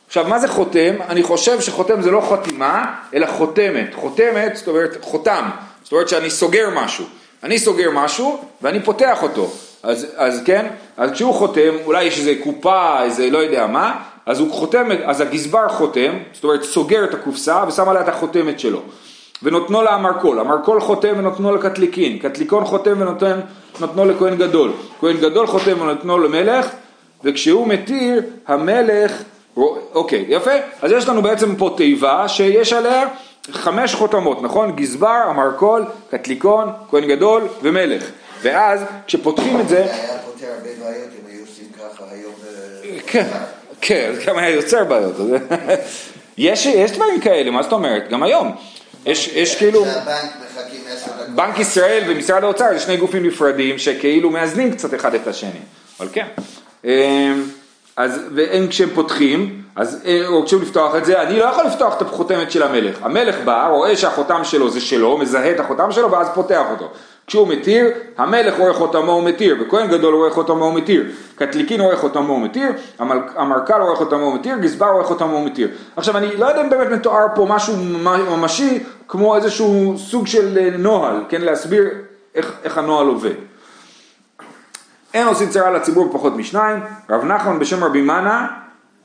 עכשיו, 0.06 0.28
מה 0.28 0.38
זה 0.38 0.48
חותם? 0.48 0.94
אני 1.08 1.22
חושב 1.22 1.60
שחותם 1.60 2.02
זה 2.02 2.10
לא 2.10 2.20
חתימה, 2.20 2.94
אלא 3.14 3.26
חותמת. 3.26 3.94
חותמת, 3.94 4.56
זאת 4.56 4.68
אומרת, 4.68 4.96
חותם. 5.00 5.50
זאת 5.82 5.92
אומרת 5.92 6.08
שאני 6.08 6.30
סוגר 6.30 6.70
משהו. 6.74 7.04
אני 7.42 7.58
סוגר 7.58 7.90
משהו 7.90 8.44
ואני 8.62 8.82
פותח 8.82 9.22
אותו. 9.22 9.50
אז, 9.82 10.06
אז 10.16 10.42
כן, 10.44 10.66
אז 10.96 11.10
כשהוא 11.10 11.34
חותם, 11.34 11.70
אולי 11.84 12.04
יש 12.04 12.18
איזה 12.18 12.34
קופה, 12.42 13.02
איזה 13.02 13.30
לא 13.30 13.38
יודע 13.38 13.66
מה, 13.66 14.00
אז 14.26 14.40
הוא 14.40 14.52
חותם, 14.52 14.88
אז 15.04 15.20
הגזבר 15.20 15.68
חותם, 15.68 16.18
זאת 16.32 16.44
אומרת 16.44 16.62
סוגר 16.62 17.04
את 17.04 17.14
הקופסה 17.14 17.64
ושם 17.68 17.88
עליה 17.88 18.02
את 18.02 18.08
החותמת 18.08 18.60
שלו. 18.60 18.82
ונותנו 19.42 19.82
לה 19.82 19.94
המרכול, 19.94 20.40
המרכול 20.40 20.80
חותם 20.80 21.14
ונותנו 21.18 21.54
לקטליקין, 21.54 22.18
קטליקון 22.18 22.64
חותם 22.64 23.00
ונותנו 23.00 24.04
לכהן 24.04 24.36
גדול, 24.36 24.72
כהן 25.00 25.16
גדול 25.16 25.46
חותם 25.46 25.80
ונותנו 25.80 26.18
למלך, 26.18 26.66
וכשהוא 27.24 27.66
מתיר, 27.66 28.22
המלך, 28.46 29.12
אוקיי, 29.94 30.24
יפה, 30.28 30.50
אז 30.82 30.92
יש 30.92 31.08
לנו 31.08 31.22
בעצם 31.22 31.56
פה 31.56 31.74
תיבה 31.76 32.28
שיש 32.28 32.72
עליה 32.72 33.04
חמש 33.50 33.94
חותמות, 33.94 34.42
נכון? 34.42 34.76
גזבר, 34.76 35.22
המרכול, 35.28 35.84
קטליקון, 36.10 36.68
כהן 36.90 37.04
גדול 37.06 37.42
ומלך, 37.62 38.10
ואז 38.42 38.80
כשפותחים 39.06 39.60
את 39.60 39.68
זה, 39.68 39.78
היה 39.78 40.18
פותר 40.24 40.46
הרבה 40.46 40.68
בעיות 40.84 41.08
אם 41.22 41.30
היו 41.30 41.40
עושים 41.40 41.64
ככה 41.78 42.04
היום. 42.10 42.32
ב- 42.32 43.00
כן, 43.06 43.26
כן, 43.80 44.12
זה 44.14 44.22
גם 44.26 44.38
היה 44.38 44.50
יוצר 44.50 44.84
בעיות, 44.84 45.14
יש, 46.38 46.66
יש 46.66 46.92
דברים 46.92 47.20
כאלה, 47.20 47.50
מה 47.50 47.62
זאת 47.62 47.72
אומרת? 47.72 48.08
גם 48.10 48.22
היום. 48.22 48.52
יש, 49.06 49.28
יש 49.28 49.56
כאילו. 49.56 49.84
בנק 51.34 51.58
ישראל 51.58 52.02
ומשרד 52.06 52.44
האוצר 52.44 52.64
זה 52.72 52.80
שני 52.80 52.96
גופים 52.96 53.26
נפרדים 53.26 53.78
שכאילו 53.78 54.30
מאזנים 54.30 54.72
קצת 54.72 54.94
אחד 54.94 55.14
את 55.14 55.26
השני, 55.26 55.60
אבל 56.00 56.08
כן. 56.12 56.26
אז 57.96 58.20
והם 58.34 58.66
כשהם 58.68 58.88
פותחים, 58.94 59.62
אז 59.76 60.02
אה, 60.06 60.26
או 60.26 60.44
כשהם 60.44 60.62
לפתוח 60.62 60.94
את 60.96 61.04
זה, 61.04 61.22
אני 61.22 61.38
לא 61.38 61.44
יכול 61.44 61.64
לפתוח 61.64 61.96
את 61.96 62.02
החותמת 62.02 62.50
של 62.50 62.62
המלך. 62.62 62.98
המלך 63.02 63.36
בא, 63.44 63.66
רואה 63.68 63.96
שהחותם 63.96 64.44
שלו 64.44 64.70
זה 64.70 64.80
שלו, 64.80 65.18
מזהה 65.18 65.50
את 65.50 65.60
החותם 65.60 65.92
שלו 65.92 66.10
ואז 66.10 66.28
פותח 66.34 66.62
אותו. 66.70 66.88
כשהוא 67.26 67.48
מתיר, 67.48 67.86
המלך 68.18 68.58
רואה 68.58 68.72
חותמו 68.74 69.12
ומתיר, 69.12 69.56
וכהן 69.60 69.88
גדול 69.88 70.14
רואה 70.14 70.30
חותמו 70.30 70.64
ומתיר, 70.64 71.04
קטליקין 71.36 71.80
רואה 71.80 71.96
חותמו 71.96 72.32
ומתיר, 72.32 72.72
המל- 72.98 73.20
המרכ"ל 73.36 73.80
רואה 73.82 73.96
חותמו 73.96 74.24
ומתיר, 74.26 74.56
גזבר 74.58 74.86
רואה 74.86 75.04
חותמו 75.04 75.36
ומתיר. 75.36 75.68
עכשיו 75.96 76.16
אני 76.16 76.36
לא 76.36 76.46
יודע 76.46 76.60
אם 76.60 76.70
באמת 76.70 76.88
מתואר 76.88 77.26
פה 77.34 77.46
משהו 77.48 77.76
ממשי, 78.36 78.78
כמו 79.08 79.36
איזשהו 79.36 79.94
סוג 79.98 80.26
של 80.26 80.58
אה, 80.58 80.68
נוהל, 80.78 81.16
כן, 81.28 81.40
להסביר 81.40 81.84
איך, 82.34 82.52
איך 82.64 82.78
הנוהל 82.78 83.06
עובד. 83.06 83.51
אין 85.14 85.26
עושים 85.26 85.48
צרה 85.48 85.70
לציבור 85.70 86.08
בפחות 86.08 86.36
משניים, 86.36 86.80
רב 87.10 87.24
נחמן 87.24 87.58
בשם 87.58 87.84
רבי 87.84 88.00
מנה, 88.00 88.46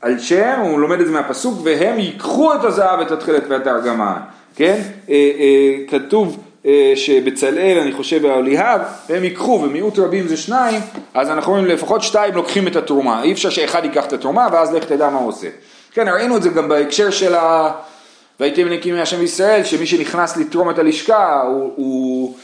על 0.01 0.19
שם, 0.19 0.59
הוא 0.59 0.79
לומד 0.79 0.99
את 0.99 1.05
זה 1.05 1.11
מהפסוק, 1.11 1.59
והם 1.63 1.99
ייקחו 1.99 2.53
את 2.53 2.63
הזהב, 2.63 2.99
את 2.99 3.11
התכלת 3.11 3.43
ואת 3.49 3.67
הארגמן, 3.67 4.17
כן? 4.55 4.81
אה, 5.09 5.15
אה, 5.39 5.75
כתוב 5.87 6.43
אה, 6.65 6.93
שבצלאל, 6.95 7.79
אני 7.81 7.91
חושב, 7.91 8.19
והאליהב, 8.23 8.81
והם 9.09 9.23
ייקחו, 9.23 9.61
ומיעוט 9.63 9.99
רבים 9.99 10.27
זה 10.27 10.37
שניים, 10.37 10.81
אז 11.13 11.29
אנחנו 11.29 11.51
רואים 11.51 11.65
לפחות 11.65 12.03
שתיים 12.03 12.35
לוקחים 12.35 12.67
את 12.67 12.75
התרומה, 12.75 13.23
אי 13.23 13.31
אפשר 13.31 13.49
שאחד 13.49 13.85
ייקח 13.85 14.05
את 14.05 14.13
התרומה, 14.13 14.47
ואז 14.51 14.73
לך 14.73 14.83
תדע 14.83 15.09
מה 15.09 15.19
הוא 15.19 15.27
עושה. 15.27 15.47
כן, 15.93 16.07
ראינו 16.09 16.37
את 16.37 16.43
זה 16.43 16.49
גם 16.49 16.69
בהקשר 16.69 17.09
של 17.09 17.35
ה... 17.35 17.71
והייתם 18.39 18.69
נקיים 18.69 18.95
מהשם 18.95 19.23
ישראל, 19.23 19.63
שמי 19.63 19.85
שנכנס 19.85 20.37
לתרום 20.37 20.69
את 20.69 20.79
הלשכה, 20.79 21.41
הוא... 21.41 21.73
הוא 21.75 22.35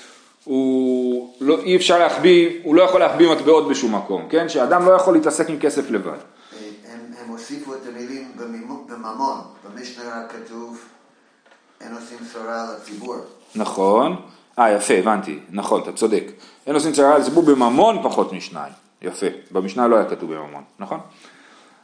הוא 0.44 1.34
לא, 1.42 1.60
אי 1.60 1.76
אפשר 1.76 2.00
להחביא, 2.00 2.60
הוא 2.64 2.76
לא 2.76 2.84
יכול 2.84 3.00
להחביא 3.00 3.32
מטבעות 3.32 3.68
בשום 3.68 3.96
מקום, 3.96 4.28
כן? 4.30 4.50
שאדם 4.50 4.86
לא 4.86 4.92
יכול 4.92 5.14
להתעסק 5.14 5.50
עם 5.50 5.60
כסף 5.60 5.90
לבד. 5.90 6.12
הם, 6.12 7.00
הם 7.24 7.30
הוסיפו 7.30 7.74
את 7.74 7.80
המילים 7.88 8.32
בממון, 8.88 9.42
במשנה 9.66 10.24
כתוב 10.30 10.80
אין 11.82 11.94
עושים 11.94 12.18
צרה 12.34 12.66
לציבור. 12.76 13.16
נכון. 13.56 14.16
אה, 14.60 14.72
יפה, 14.72 14.94
הבנתי. 14.94 15.40
נכון, 15.50 15.82
אתה 15.82 15.92
צודק. 15.92 16.24
אין 16.68 16.76
עושים 16.76 16.92
צרה 16.92 17.18
לציבור 17.18 17.44
בממון 17.44 18.04
פחות 18.04 18.34
משניים. 18.34 18.74
יפה. 19.02 19.28
במשנה 19.52 19.88
לא 19.88 19.96
היה 19.96 20.06
כתוב 20.06 20.34
בממון, 20.34 20.64
נכון? 20.80 21.00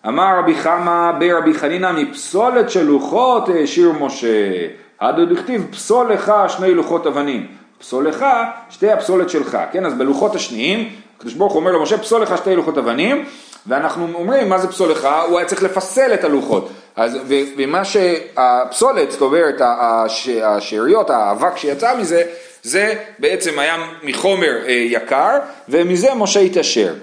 אמר 0.08 0.40
רבי 0.40 0.56
חמא 0.56 1.12
ברבי 1.20 1.54
חנינא 1.54 1.92
מפסולת 1.92 2.70
של 2.70 2.84
לוחות 2.84 3.50
העשיר 3.50 3.92
משה. 3.92 4.68
הדו 5.00 5.26
דכתיב 5.26 5.68
פסול 5.72 6.14
לך 6.14 6.34
שני 6.48 6.74
לוחות 6.74 7.08
אבנים. 7.08 7.59
פסול 7.80 8.08
לך 8.08 8.26
שתי 8.70 8.92
הפסולת 8.92 9.30
שלך, 9.30 9.58
כן? 9.72 9.86
אז 9.86 9.94
בלוחות 9.94 10.36
השניים 10.36 10.90
הקדוש 11.18 11.34
ברוך 11.34 11.54
הוא 11.54 11.60
אומר 11.60 11.72
למשה 11.72 11.98
פסול 11.98 12.22
לך 12.22 12.38
שתי 12.38 12.56
לוחות 12.56 12.78
אבנים 12.78 13.26
ואנחנו 13.68 14.08
אומרים 14.14 14.50
מה 14.50 14.58
זה 14.58 14.68
פסול 14.68 14.92
לך, 14.92 15.08
הוא 15.28 15.38
היה 15.38 15.48
צריך 15.48 15.64
לפסל 15.64 16.14
את 16.14 16.24
הלוחות 16.24 16.70
אז, 16.96 17.18
ומה 17.58 17.86
שהפסולת, 17.86 19.12
זאת 19.12 19.22
אומרת 19.22 19.62
הש- 19.62 20.30
השאריות, 20.30 21.10
האבק 21.10 21.58
שיצא 21.58 21.98
מזה 21.98 22.24
זה 22.64 22.94
בעצם 23.20 23.60
היה 23.60 23.78
מחומר 24.04 24.58
אה, 24.68 24.72
יקר 24.72 25.38
ומזה 25.70 26.14
משה 26.16 26.40
התעשר 26.40 26.94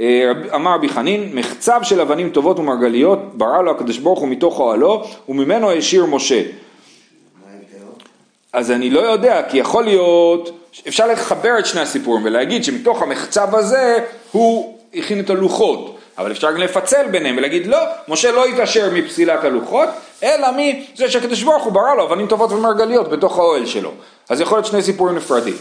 אה, 0.00 0.30
אמר 0.54 0.74
רבי 0.74 0.88
חנין, 0.88 1.30
מחצב 1.34 1.80
של 1.82 2.00
אבנים 2.00 2.30
טובות 2.30 2.58
ומרגליות 2.58 3.18
ברא 3.34 3.62
לו 3.62 3.70
הקדוש 3.70 3.98
ברוך 3.98 4.20
הוא 4.20 4.28
מתוך 4.28 4.60
אוהלו 4.60 5.04
וממנו 5.28 5.70
השאיר 5.72 6.06
משה. 6.06 6.42
אז 8.52 8.70
אני 8.70 8.90
לא 8.90 9.00
יודע, 9.00 9.42
כי 9.48 9.58
יכול 9.58 9.84
להיות, 9.84 10.50
אפשר 10.88 11.06
לחבר 11.06 11.58
את 11.58 11.66
שני 11.66 11.80
הסיפורים 11.80 12.24
ולהגיד 12.24 12.64
שמתוך 12.64 13.02
המחצב 13.02 13.54
הזה 13.54 13.98
הוא 14.32 14.78
הכין 14.94 15.20
את 15.20 15.30
הלוחות, 15.30 15.98
אבל 16.18 16.32
אפשר 16.32 16.52
גם 16.52 16.56
לפצל 16.56 17.06
ביניהם 17.10 17.36
ולהגיד 17.36 17.66
לא, 17.66 17.78
משה 18.08 18.32
לא 18.32 18.46
התעשר 18.46 18.90
מפסילת 18.92 19.44
הלוחות, 19.44 19.88
אלא 20.22 20.48
מזה 20.56 21.10
שהקדוש 21.10 21.42
ברוך 21.42 21.64
הוא 21.64 21.72
ברא 21.72 21.94
לו 21.94 22.04
אבנים 22.04 22.26
טובות 22.26 22.52
ומרגליות 22.52 23.08
בתוך 23.10 23.38
האוהל 23.38 23.66
שלו. 23.66 23.92
אז 24.28 24.40
יכול 24.40 24.58
להיות 24.58 24.66
שני 24.66 24.82
סיפורים 24.82 25.16
נפרדים. 25.16 25.56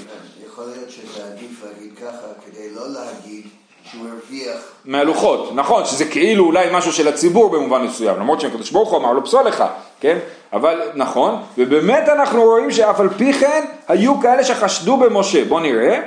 יכול 0.48 0.64
להיות 0.76 0.90
שזה 0.90 1.26
עדיף 1.26 1.64
להגיד 1.64 1.98
ככה, 1.98 2.28
כדי 2.46 2.70
לא 2.76 2.84
להגיד 2.88 3.44
שהוא 3.92 4.06
הרוויח. 4.08 4.71
מהלוחות, 4.86 5.52
נכון, 5.56 5.86
שזה 5.86 6.06
כאילו 6.06 6.46
אולי 6.46 6.68
משהו 6.72 6.94
של 6.94 7.08
הציבור 7.08 7.50
במובן 7.50 7.82
מסוים, 7.82 8.20
למרות 8.20 8.42
שהקדוש 8.42 8.72
ברוך 8.72 8.90
הוא 8.90 9.00
אמר 9.00 9.14
לו 9.14 9.26
פסול 9.26 9.44
לך, 9.48 9.64
כן? 10.00 10.18
אבל 10.54 10.82
נכון, 10.96 11.36
ובאמת 11.58 12.10
אנחנו 12.10 12.44
רואים 12.44 12.72
שאף 12.72 13.00
על 13.00 13.10
פי 13.10 13.34
כן 13.34 13.64
היו 13.88 14.22
כאלה 14.22 14.44
שחשדו 14.44 14.98
במשה, 14.98 15.46
בוא 15.46 15.62
נראה, 15.62 16.02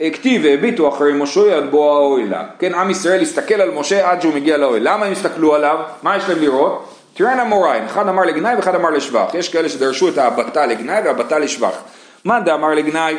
אה, 0.00 0.10
כתיב 0.10 0.42
והביטו 0.44 0.88
אחרי 0.88 1.12
משה 1.12 1.56
עד 1.56 1.70
בוא 1.70 1.92
האוהלה, 1.92 2.44
כן, 2.58 2.74
עם 2.74 2.90
ישראל 2.90 3.22
הסתכל 3.22 3.54
על 3.54 3.70
משה 3.70 4.10
עד 4.10 4.22
שהוא 4.22 4.34
מגיע 4.34 4.56
לאוהל, 4.56 4.82
למה 4.82 5.06
הם 5.06 5.12
הסתכלו 5.12 5.54
עליו? 5.54 5.78
מה 6.02 6.16
יש 6.16 6.28
להם 6.28 6.40
לראות? 6.40 6.88
תראינה 7.14 7.44
מוריים, 7.44 7.84
אחד 7.84 8.08
אמר 8.08 8.22
לגנאי 8.22 8.54
ואחד 8.54 8.74
אמר 8.74 8.90
לשבח, 8.90 9.30
יש 9.34 9.48
כאלה 9.48 9.68
שדרשו 9.68 10.08
את 10.08 10.18
ההבטה 10.18 10.66
לגנאי 10.66 11.02
והבטה 11.04 11.38
לשבח, 11.38 11.82
מאן 12.24 12.44
דאמר 12.44 12.74
לגנאי 12.74 13.16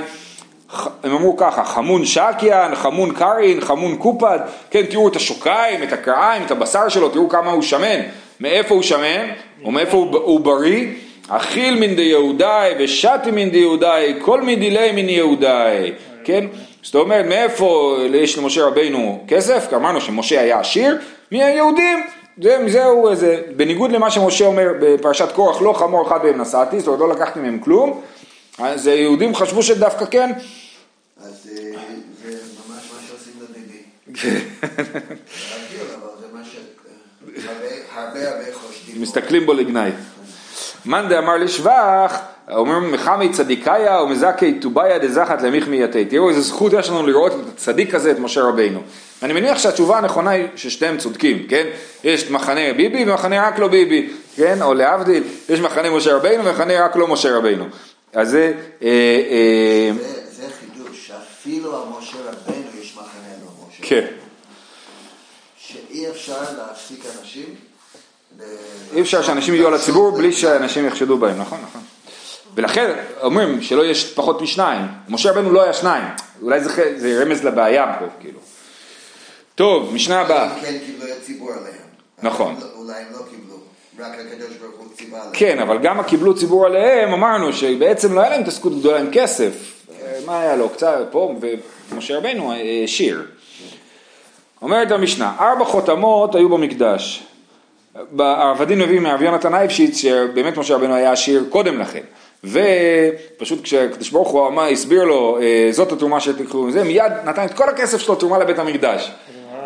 הם 1.04 1.12
אמרו 1.12 1.38
ככה, 1.38 1.64
חמון 1.64 2.06
שקיין, 2.06 2.76
חמון 2.76 3.12
קרין, 3.12 3.62
חמון 3.62 3.96
קופד, 3.96 4.40
כן, 4.72 4.86
תראו 4.86 5.08
את 5.08 5.16
השוקיים, 5.16 5.84
את 5.84 5.94
הקרעיים, 5.94 6.44
את 6.46 6.52
הבשר 6.52 6.90
שלו, 6.90 7.10
תראו 7.10 7.30
כמה 7.30 7.52
הוא 7.52 7.62
שמן, 7.62 8.00
מאיפה 8.40 8.76
הוא 8.76 8.84
שמן, 8.84 9.28
או 9.64 9.72
מאיפה 9.72 9.98
הוא, 9.98 10.18
הוא 10.18 10.40
בריא, 10.40 10.88
אכיל 11.28 11.80
מן 11.80 11.96
דיהודאי 11.96 12.74
ושתי 12.80 13.32
מן 13.32 13.50
דיהודאי, 13.50 14.14
כל 14.22 14.42
מדילי 14.42 14.92
מן 14.92 15.10
יהודאי, 15.10 15.92
כן, 16.24 16.46
זאת 16.84 16.96
אומרת, 16.96 17.26
מאיפה 17.26 17.98
יש 18.14 18.38
למשה 18.38 18.66
רבינו 18.66 19.24
כסף? 19.28 19.66
כי 19.70 19.76
אמרנו 19.76 20.02
שמשה 20.02 20.42
היה 20.42 20.60
עשיר, 20.60 20.98
מהיהודים, 21.32 22.04
זה, 22.42 22.58
זהו 22.68 23.10
איזה, 23.10 23.42
בניגוד 23.56 23.92
למה 23.92 24.12
שמשה 24.12 24.46
אומר 24.46 24.68
בפרשת 24.82 25.32
קורח, 25.32 25.62
לא 25.62 25.74
חמור 25.74 26.08
אחד 26.08 26.26
מהם 26.26 26.42
נשאתי, 26.42 26.80
זאת 26.80 26.88
אומרת 26.88 27.00
לא 27.00 27.10
לקחתי 27.10 27.40
מהם 27.40 27.60
כלום, 27.60 28.02
אז 28.58 28.88
היהודים 28.88 29.36
חשבו 29.36 29.64
שדווקא 29.64 30.06
כן, 30.06 30.32
אז 31.24 31.50
אה, 31.52 31.80
זה 32.24 32.38
ממש 32.70 32.84
מה 32.94 33.00
שעושים 33.08 33.34
לביבי. 33.42 33.84
בו. 38.96 39.02
מסתכלים 39.02 39.46
בו 39.46 39.54
לגנאי. 39.54 39.92
מאן 40.86 41.10
דאמר 41.10 41.38
לשבח, 41.38 42.20
אומרים 42.52 42.92
מחמי 42.92 43.30
צדיקאיה 43.30 44.02
ומזכי 44.02 44.60
טובאיה 44.60 45.00
דזחת 45.00 45.42
למיכמי 45.42 45.78
יתי. 45.78 46.06
תראו 46.06 46.30
איזה 46.30 46.42
זכות 46.42 46.74
יש 46.74 46.90
לנו 46.90 47.08
לראות 47.08 47.32
את 47.32 47.54
הצדיק 47.54 47.96
הזה, 47.96 48.12
את 48.12 48.20
משה 48.20 48.42
רבינו. 48.42 48.82
אני 49.24 49.34
מניח 49.34 49.58
שהתשובה 49.58 49.98
הנכונה 49.98 50.30
היא 50.30 50.48
ששתיהם 50.56 50.98
צודקים, 50.98 51.48
כן? 51.50 51.68
יש 52.04 52.32
מחנה 52.32 52.74
ביבי 52.78 53.04
ומחנה 53.04 53.48
רק 53.48 53.60
לא 53.60 53.68
ביבי, 53.68 54.10
כן? 54.36 54.62
או 54.62 54.74
להבדיל, 54.74 55.24
יש 55.50 55.60
מחנה 55.60 55.90
משה 55.90 56.16
רבינו 56.16 56.46
ומחנה 56.46 56.86
רק 56.86 56.96
לא 56.96 57.08
משה 57.08 57.38
רבינו. 57.38 57.66
אז 58.16 58.30
זה... 58.30 58.54
אה, 58.82 58.88
אה, 59.32 59.92
זה 59.94 60.22
זה 60.32 60.48
חידוש, 60.60 61.08
שאפילו 61.08 61.78
על 61.78 61.84
משה 62.00 62.18
רבנו 62.18 62.82
יש 62.82 62.94
מחנה 62.94 63.34
לא 63.44 63.68
משה. 63.68 63.84
כן. 63.84 64.08
שאי 65.58 66.10
אפשר 66.10 66.42
להפסיק 66.58 67.04
אנשים. 67.20 67.56
אי 68.94 69.02
אפשר 69.02 69.22
שאנשים 69.22 69.54
יהיו 69.54 69.68
על 69.68 69.74
הציבור 69.74 70.12
בלי 70.12 70.34
שאנשים 70.34 70.86
יחשדו 70.86 71.18
בהם, 71.18 71.42
נכון, 71.42 71.60
נכון. 71.64 71.82
ולכן 72.56 73.04
אומרים 73.22 73.62
שלא 73.62 73.86
יש 73.86 74.14
פחות 74.14 74.42
משניים, 74.42 74.86
משה 75.10 75.32
רבנו 75.32 75.52
לא 75.52 75.64
היה 75.64 75.74
שניים, 75.74 76.04
אולי 76.42 76.64
זה, 76.64 76.94
זה 76.98 77.22
רמז 77.22 77.44
לבעיה 77.44 77.96
פה, 78.00 78.06
כאילו. 78.20 78.40
טוב, 79.56 79.94
משנה 79.94 80.22
הבאה. 80.22 80.60
כן 80.62 80.78
קיבלו 80.86 81.08
את 81.08 81.24
ציבור 81.26 81.52
עליהם. 81.52 81.86
נכון. 82.24 82.56
אולי 82.76 82.94
הם 82.94 83.12
לא 83.12 83.20
קיבלו, 83.30 83.55
רק 84.00 84.12
הקדוש 84.20 84.58
ברוך 84.58 84.76
הוא 84.78 84.88
ציווה 84.94 85.20
עליהם. 85.20 85.34
כן, 85.34 85.60
אבל 85.60 85.78
גם 85.78 86.00
הקיבלו 86.00 86.36
ציבור 86.36 86.66
עליהם, 86.66 87.14
אמרנו 87.14 87.54
שבעצם 87.54 88.14
לא 88.14 88.22
היה 88.22 88.30
להם 88.30 88.42
התעסקות 88.42 88.80
גדולה 88.80 89.00
עם 89.00 89.08
כסף. 89.12 89.82
מה 90.26 90.42
היה 90.42 90.56
לו? 90.56 90.70
קצת 90.70 91.08
פה, 91.12 91.36
ומשה 91.92 92.18
רבנו 92.18 92.52
אה, 92.52 92.84
שיר. 92.86 93.22
אומרת 94.62 94.92
המשנה, 94.92 95.36
ארבע 95.40 95.66
חותמות 95.66 96.36
היו 96.36 96.50
במקדש. 96.50 97.24
העבדים 98.20 98.80
מביאים 98.80 99.04
מהרב 99.04 99.22
יונתן 99.22 99.54
אייבשיץ, 99.54 99.98
שבאמת 99.98 100.58
משה 100.58 100.76
רבנו 100.76 100.96
היה 100.96 101.12
עשיר 101.12 101.44
קודם 101.50 101.80
לכן. 101.80 102.02
ופשוט 102.44 103.64
כשהקדוש 103.64 104.10
ברוך 104.10 104.30
הוא 104.30 104.48
אמר, 104.48 104.64
הסביר 104.64 105.04
לו, 105.04 105.40
אה, 105.42 105.68
זאת 105.72 105.92
התרומה 105.92 106.20
שתקחו 106.20 106.64
מזה, 106.64 106.84
מיד 106.84 107.12
נתן 107.26 107.46
את 107.46 107.54
כל 107.54 107.70
הכסף 107.70 107.98
שלו 107.98 108.16
תרומה 108.16 108.38
לבית 108.38 108.60
המקדש. 108.60 109.12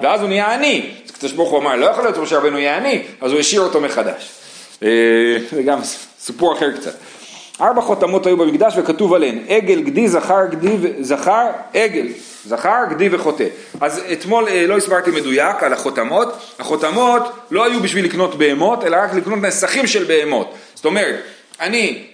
ואז 0.02 0.22
הוא 0.22 0.30
נהיה 0.30 0.54
עני. 0.54 0.92
הקדוש 1.19 1.34
ברוך 1.34 1.49
הוא 1.49 1.60
אמר, 1.60 1.75
לא 1.75 1.86
יכול 1.86 2.03
להיות 2.03 2.15
שמשה 2.15 2.38
רבנו 2.38 2.58
יהיה 2.58 2.77
עני, 2.77 3.01
אז 3.21 3.32
הוא 3.32 3.39
השאיר 3.39 3.62
אותו 3.62 3.82
מחדש. 3.82 4.29
אה, 4.84 4.89
זה 5.51 5.63
גם 5.63 5.79
סיפור 6.19 6.53
אחר 6.53 6.71
קצת. 6.71 6.93
ארבע 7.62 7.82
חותמות 7.82 8.25
היו 8.25 8.38
במקדש 8.38 8.73
וכתוב 8.77 9.13
עליהן 9.13 9.39
עגל, 9.47 9.82
גדי, 9.82 10.08
זכר, 10.08 10.45
גדי, 10.51 10.77
זכר, 10.99 11.47
עגל, 11.73 12.08
זכר, 12.45 12.77
גדי 12.89 13.10
וחוטא. 13.12 13.45
אז 13.82 14.01
אתמול 14.13 14.47
אה, 14.47 14.67
לא 14.67 14.77
הסברתי 14.77 15.12
מדויק 15.12 15.63
על 15.63 15.73
החותמות, 15.73 16.55
החותמות 16.60 17.23
לא 17.51 17.65
היו 17.65 17.79
בשביל 17.79 18.05
לקנות 18.05 18.36
בהמות, 18.36 18.84
אלא 18.84 18.97
רק 18.97 19.13
לקנות 19.13 19.39
נסכים 19.41 19.88
של 19.88 20.03
בהמות. 20.03 20.53
זאת 20.75 20.86
אומרת, 20.86 21.15
אני 21.60 22.05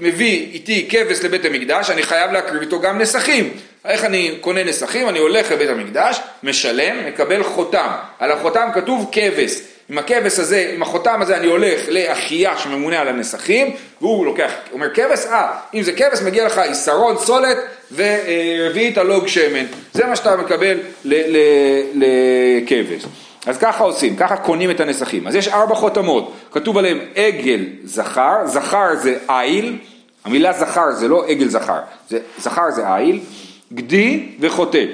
מביא 0.00 0.52
איתי 0.52 0.88
כבש 0.90 1.24
לבית 1.24 1.44
המקדש, 1.44 1.90
אני 1.90 2.02
חייב 2.02 2.32
להקריב 2.32 2.60
איתו 2.60 2.80
גם 2.80 2.98
נסכים. 2.98 3.52
איך 3.84 4.04
אני 4.04 4.38
קונה 4.40 4.64
נסכים? 4.64 5.08
אני 5.08 5.18
הולך 5.18 5.50
לבית 5.50 5.70
המקדש, 5.70 6.20
משלם, 6.42 7.06
מקבל 7.06 7.42
חותם. 7.42 7.88
על 8.18 8.32
החותם 8.32 8.68
כתוב 8.74 9.08
כבש. 9.12 9.60
עם 9.90 9.98
הכבש 9.98 10.38
הזה, 10.38 10.70
עם 10.74 10.82
החותם 10.82 11.22
הזה 11.22 11.36
אני 11.36 11.46
הולך 11.46 11.80
לאחייה 11.88 12.58
שממונה 12.58 13.00
על 13.00 13.08
הנסכים, 13.08 13.76
והוא 14.00 14.26
לוקח, 14.26 14.52
אומר 14.72 14.94
כבש, 14.94 15.26
אה, 15.26 15.50
אם 15.74 15.82
זה 15.82 15.92
כבש 15.92 16.22
מגיע 16.24 16.46
לך 16.46 16.58
עיסרון, 16.58 17.18
סולת 17.18 17.56
ורביעית 17.92 18.98
הלוג 18.98 19.28
שמן. 19.28 19.64
זה 19.92 20.06
מה 20.06 20.16
שאתה 20.16 20.36
מקבל 20.36 20.78
לכבש. 21.94 23.04
אז 23.46 23.58
ככה 23.58 23.84
עושים, 23.84 24.16
ככה 24.16 24.36
קונים 24.36 24.70
את 24.70 24.80
הנסכים. 24.80 25.26
אז 25.26 25.34
יש 25.34 25.48
ארבע 25.48 25.74
חותמות, 25.74 26.32
כתוב 26.52 26.78
עליהם 26.78 26.98
עגל 27.14 27.64
זכר, 27.84 28.36
זכר 28.46 28.96
זה 28.96 29.18
איל, 29.28 29.78
המילה 30.24 30.52
זכר 30.52 30.92
זה 30.92 31.08
לא 31.08 31.26
עגל 31.26 31.48
זכר, 31.48 31.78
זה, 32.08 32.18
זכר 32.38 32.70
זה 32.70 32.96
איל, 32.96 33.20
גדי 33.72 34.28
וחוטא. 34.40 34.84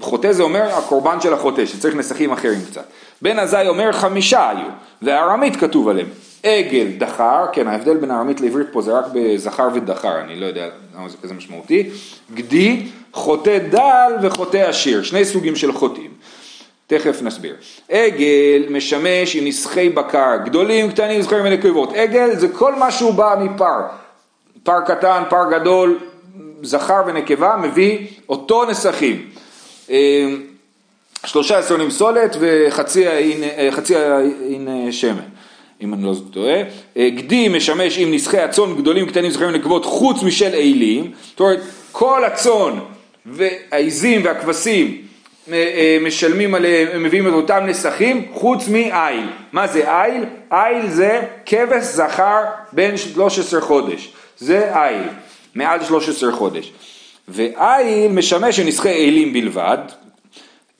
חוטא 0.00 0.32
זה 0.32 0.42
אומר 0.42 0.78
הקורבן 0.78 1.20
של 1.20 1.32
החוטא, 1.32 1.66
שצריך 1.66 1.94
נסכים 1.94 2.32
אחרים 2.32 2.60
קצת. 2.70 2.84
בן 3.22 3.38
עזאי 3.38 3.68
אומר 3.68 3.92
חמישה 3.92 4.50
היו, 4.50 4.68
וארמית 5.02 5.56
כתוב 5.56 5.88
עליהם. 5.88 6.08
עגל 6.42 6.86
דחר, 6.98 7.46
כן 7.52 7.68
ההבדל 7.68 7.96
בין 7.96 8.10
ארמית 8.10 8.40
לעברית 8.40 8.66
פה 8.72 8.82
זה 8.82 8.98
רק 8.98 9.04
בזכר 9.12 9.68
ודחר, 9.74 10.20
אני 10.20 10.40
לא 10.40 10.46
יודע 10.46 10.68
למה 10.96 11.08
זה 11.08 11.16
כזה 11.22 11.34
משמעותי. 11.34 11.90
גדי, 12.34 12.86
חוטא 13.12 13.58
דל 13.58 14.12
וחוטא 14.22 14.56
עשיר, 14.56 15.02
שני 15.02 15.24
סוגים 15.24 15.56
של 15.56 15.72
חוטאים. 15.72 16.10
תכף 16.86 17.22
נסביר. 17.22 17.54
עגל 17.88 18.62
משמש 18.70 19.36
עם 19.36 19.46
נסחי 19.46 19.88
בקר, 19.88 20.36
גדולים, 20.44 20.90
קטנים, 20.90 21.22
זכרים 21.22 21.44
ונקבות. 21.44 21.92
עגל 21.92 22.36
זה 22.36 22.48
כל 22.48 22.74
מה 22.74 22.90
שהוא 22.90 23.14
בא 23.14 23.36
מפר. 23.40 23.80
פר 24.62 24.80
קטן, 24.86 25.22
פר 25.30 25.50
גדול, 25.50 25.98
זכר 26.62 27.02
ונקבה 27.06 27.56
מביא 27.62 28.06
אותו 28.28 28.64
נסכים. 28.64 29.30
אה, 29.90 30.26
שלושה 31.26 31.58
עשרונים 31.58 31.90
סולת 31.90 32.36
וחצי 32.40 33.06
האין, 33.06 33.42
אה, 33.42 33.68
אה, 33.96 34.92
שמן, 34.92 35.20
אם 35.80 35.94
אני 35.94 36.04
לא 36.04 36.14
טועה. 36.30 36.62
אה, 36.96 37.10
גדי 37.10 37.48
משמש 37.48 37.98
עם 37.98 38.14
נסחי 38.14 38.38
הצאן 38.38 38.76
גדולים, 38.76 39.06
קטנים, 39.06 39.30
זכרים 39.30 39.48
ונקבות, 39.48 39.84
חוץ 39.84 40.22
משל 40.22 40.54
אילים. 40.54 41.12
זאת 41.30 41.40
אומרת, 41.40 41.60
כל 41.92 42.24
הצאן 42.24 42.78
והעיזים 43.26 44.24
והכבשים 44.24 45.05
משלמים 46.00 46.54
עליהם, 46.54 46.88
הם 46.92 47.02
מביאים 47.02 47.28
את 47.28 47.32
אותם 47.32 47.66
נסכים, 47.66 48.26
חוץ 48.32 48.68
מאיל. 48.68 49.30
מה 49.52 49.66
זה 49.66 50.04
איל? 50.04 50.24
איל 50.52 50.90
זה 50.90 51.22
כבש 51.46 51.84
זכר 51.84 52.44
בן 52.72 52.96
13 52.96 53.60
חודש. 53.60 54.12
זה 54.38 54.72
איל, 54.74 55.02
מעל 55.54 55.84
13 55.84 56.32
חודש. 56.32 56.72
ואיל 57.28 58.12
משמש 58.12 58.60
עם 58.60 58.66
נסחי 58.66 59.08
אלים 59.08 59.32
בלבד, 59.32 59.78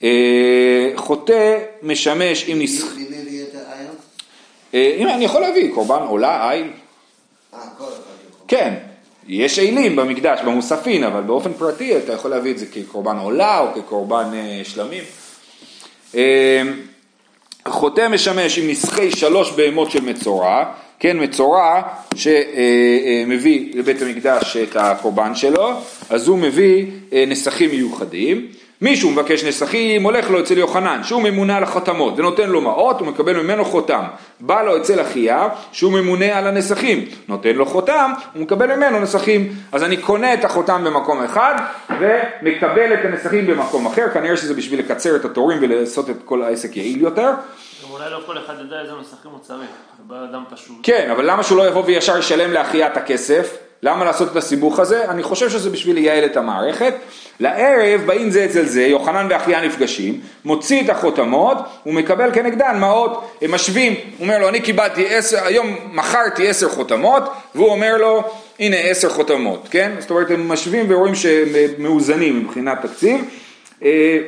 אה, 0.03 0.91
חוטא 0.97 1.59
משמש 1.83 2.45
עם 2.47 2.59
את 3.43 3.55
האייל? 3.55 3.89
אה, 4.75 5.15
אני 5.15 5.25
יכול 5.25 5.41
להביא 5.41 5.75
קורבן 5.75 6.03
עולה. 6.03 6.51
אה, 6.51 6.63
יכול. 7.77 7.93
כן, 8.49 8.75
יש 9.29 9.59
אלים 9.59 9.97
במקדש, 9.97 10.41
במוספין, 10.41 11.05
אבל 11.05 11.21
באופן 11.21 11.53
פרטי 11.53 11.99
אתה 11.99 12.13
יכול 12.13 12.31
להביא 12.31 12.53
את 12.53 12.59
זה 12.59 12.67
כקורבן 12.67 13.17
עולה 13.17 13.61
או 13.61 13.67
כקורבן 13.75 14.31
אה, 14.35 14.61
שלמים. 14.65 15.03
אה, 16.15 16.63
חוטא 17.69 18.09
משמש 18.09 18.59
עם 18.59 18.71
נסחי 18.71 19.11
שלוש 19.11 19.53
בהמות 19.53 19.91
של 19.91 20.01
מצורע, 20.01 20.65
כן, 20.99 21.17
מצורע 21.23 21.83
שמביא 22.15 23.71
לבית 23.75 24.03
המקדש 24.03 24.57
את 24.57 24.77
הקורבן 24.77 25.35
שלו, 25.35 25.71
אז 26.11 26.29
הוא 26.29 26.39
מביא 26.39 26.87
אה, 27.13 27.25
נסחים 27.27 27.71
מיוחדים. 27.71 28.47
מישהו 28.81 29.11
מבקש 29.11 29.45
נסחים, 29.45 30.03
הולך 30.03 30.31
לו 30.31 30.41
אצל 30.41 30.59
יוחנן, 30.59 31.01
שהוא 31.05 31.23
ממונה 31.23 31.57
על 31.57 31.63
החותמות, 31.63 32.19
ונותן 32.19 32.51
לו 32.51 32.61
מעות, 32.61 33.01
הוא 33.01 33.09
מקבל 33.09 33.43
ממנו 33.43 33.65
חותם. 33.65 34.05
בא 34.41 34.63
לו 34.63 34.77
אצל 34.77 35.01
אחיה, 35.01 35.49
שהוא 35.73 35.93
ממונה 35.93 36.39
על 36.39 36.47
הנסחים, 36.47 37.05
נותן 37.29 37.57
לו 37.57 37.67
חותם, 37.67 38.13
הוא 38.35 38.43
מקבל 38.43 38.77
ממנו 38.77 39.01
נסחים. 39.01 39.53
אז 39.73 39.83
אני 39.83 39.97
קונה 39.97 40.35
את 40.35 40.45
החותם 40.45 40.85
במקום 40.85 41.25
אחד, 41.25 41.55
ומקבל 42.01 42.95
את 42.95 43.05
הנסחים 43.05 43.47
במקום 43.47 43.87
אחר, 43.87 44.09
כנראה 44.15 44.37
שזה 44.37 44.55
בשביל 44.55 44.81
לקצר 44.81 45.17
את 45.17 45.25
התורים 45.25 45.59
ולעשות 45.61 46.11
את 46.11 46.17
כל 46.25 46.43
העסק 46.43 46.77
יעיל 46.77 47.01
יותר. 47.01 47.31
אולי 47.91 48.11
לא 48.11 48.21
כל 48.27 48.39
אחד 48.39 48.55
יודע 48.59 48.81
איזה 48.81 48.93
מסכים 49.01 49.31
הוא 49.31 49.41
צריך, 49.41 49.71
זה 49.97 50.03
בא 50.07 50.25
אדם 50.31 50.43
פשוט. 50.51 50.77
כן, 50.83 51.09
אבל 51.11 51.31
למה 51.31 51.43
שהוא 51.43 51.59
לא 51.59 51.69
יבוא 51.69 51.83
וישר 51.87 52.19
ישלם 52.19 52.53
לאחיה 52.53 52.87
את 52.87 52.97
הכסף? 52.97 53.66
למה 53.83 54.05
לעשות 54.05 54.33
את 54.33 54.37
הסיבוך 54.37 54.79
הזה? 54.79 55.11
אני 55.11 55.23
חושב 55.23 55.51
שזה 55.51 55.71
בשביל 55.71 55.95
לייעל 55.95 56.25
את 56.25 56.37
המערכת. 56.37 56.95
לערב 57.41 58.01
באים 58.07 58.31
זה 58.31 58.45
אצל 58.45 58.65
זה, 58.65 58.87
יוחנן 58.87 59.27
ואחיה 59.31 59.65
נפגשים, 59.65 60.21
מוציא 60.45 60.83
את 60.85 60.91
החותמות, 60.91 61.57
הוא 61.83 61.95
מקבל 61.95 62.35
כנגדן 62.35 62.79
מעות, 62.81 63.31
הם 63.43 63.55
משווים, 63.55 63.93
הוא 63.93 64.01
אומר 64.21 64.39
לו 64.39 64.49
אני 64.49 64.61
קיבלתי 64.61 65.15
עשר, 65.15 65.45
היום 65.45 65.77
מכרתי 65.93 66.49
עשר 66.49 66.69
חותמות, 66.69 67.23
והוא 67.55 67.69
אומר 67.69 67.97
לו 67.97 68.23
הנה 68.59 68.77
עשר 68.77 69.09
חותמות, 69.09 69.69
כן? 69.71 69.93
זאת 69.99 70.11
אומרת 70.11 70.31
הם 70.31 70.49
משווים 70.49 70.87
ורואים 70.89 71.15
שהם 71.15 71.49
מאוזנים 71.79 72.41
מבחינת 72.41 72.87
תקציב. 72.87 73.25
אה, 73.85 74.19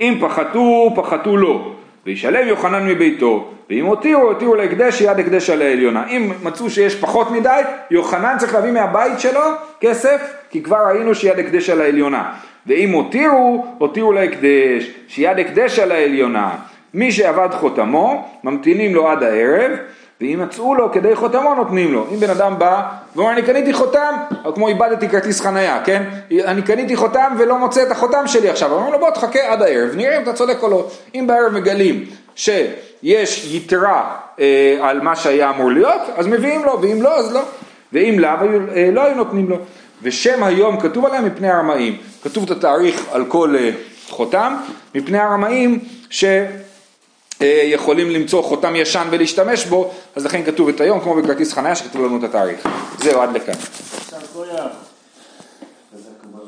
אם 0.00 0.18
פחתו, 0.20 0.92
פחתו 0.96 1.36
לו, 1.36 1.75
וישלם 2.06 2.48
יוחנן 2.48 2.86
מביתו, 2.86 3.50
ואם 3.70 3.86
הותירו, 3.86 4.22
הותירו 4.22 4.54
להקדש 4.54 5.00
יד 5.00 5.18
הקדש 5.18 5.50
על 5.50 5.62
העליונה. 5.62 6.06
אם 6.08 6.32
מצאו 6.42 6.70
שיש 6.70 6.94
פחות 6.94 7.30
מדי, 7.30 7.60
יוחנן 7.90 8.34
צריך 8.38 8.54
להביא 8.54 8.72
מהבית 8.72 9.20
שלו 9.20 9.40
כסף, 9.80 10.32
כי 10.50 10.62
כבר 10.62 10.76
ראינו 10.86 11.14
שיד 11.14 11.38
הקדש 11.38 11.70
על 11.70 11.80
העליונה. 11.80 12.32
ואם 12.66 12.90
הותירו, 12.92 13.66
הותירו 13.78 14.12
להקדש, 14.12 14.90
שיד 15.08 15.38
הקדש 15.38 15.78
על 15.78 15.92
העליונה. 15.92 16.50
מי 16.94 17.12
שעבד 17.12 17.48
חותמו, 17.52 18.28
ממתינים 18.44 18.94
לו 18.94 19.08
עד 19.08 19.22
הערב, 19.22 19.70
ואם 20.20 20.40
מצאו 20.42 20.74
לו 20.74 20.92
כדי 20.92 21.16
חותמו 21.16 21.54
נותנים 21.54 21.92
לו. 21.92 22.06
אם 22.14 22.20
בן 22.20 22.30
אדם 22.30 22.58
בא 22.58 22.82
ואומר 23.16 23.32
אני 23.32 23.42
קניתי 23.42 23.72
חותם, 23.72 24.14
או 24.44 24.54
כמו 24.54 24.68
איבדתי 24.68 25.08
כרטיס 25.08 25.40
חנייה, 25.40 25.80
כן? 25.84 26.02
אני 26.44 26.62
קניתי 26.62 26.96
חותם 26.96 27.34
ולא 27.38 27.58
מוצא 27.58 27.82
את 27.82 27.90
החותם 27.90 28.26
שלי 28.26 28.48
עכשיו, 28.48 28.72
אומרים 28.72 28.92
לו 28.92 28.98
בוא 28.98 29.10
תחכה 29.10 29.52
עד 29.52 29.62
הערב, 29.62 29.90
נראה 29.94 30.16
אם 30.16 30.22
אתה 30.22 30.32
צודק 30.32 30.56
או 30.62 30.68
לא. 30.68 30.88
אם 31.14 31.24
בערב 31.26 31.52
מגלים 31.52 32.04
שיש 32.34 33.54
יתרה 33.54 34.16
אה, 34.40 34.78
על 34.80 35.00
מה 35.00 35.16
שהיה 35.16 35.50
אמור 35.50 35.70
להיות, 35.70 36.02
אז 36.16 36.26
מביאים 36.26 36.64
לו, 36.64 36.82
ואם 36.82 37.02
לא 37.02 37.18
אז 37.18 37.34
לא. 37.34 37.42
ואם 37.92 38.18
לאו, 38.18 38.30
אה, 38.76 38.88
לא 38.92 39.04
היו 39.04 39.14
נותנים 39.14 39.50
לו. 39.50 39.56
ושם 40.02 40.42
היום 40.42 40.80
כתוב 40.80 41.06
עליהם 41.06 41.24
מפני 41.24 41.50
הרמאים. 41.50 41.96
כתוב 42.22 42.44
את 42.44 42.50
התאריך 42.50 43.04
על 43.12 43.24
כל 43.24 43.56
אה, 43.58 43.70
חותם, 44.08 44.56
מפני 44.94 45.18
הרמאים 45.18 45.78
ש... 46.10 46.24
אה, 47.42 47.62
יכולים 47.64 48.10
למצוא 48.10 48.42
חותם 48.42 48.76
ישן 48.76 49.08
ולהשתמש 49.10 49.66
בו, 49.66 49.90
אז 50.16 50.24
לכן 50.24 50.44
כתוב 50.44 50.68
את 50.68 50.80
היום, 50.80 51.00
כמו 51.00 51.14
בכרטיס 51.14 51.52
חניה 51.52 51.74
שכתוב 51.74 52.02
לנו 52.02 52.18
את 52.18 52.24
התאריך. 52.24 52.68
זהו, 52.98 53.20
עד 53.20 53.32
לכאן. 53.32 53.54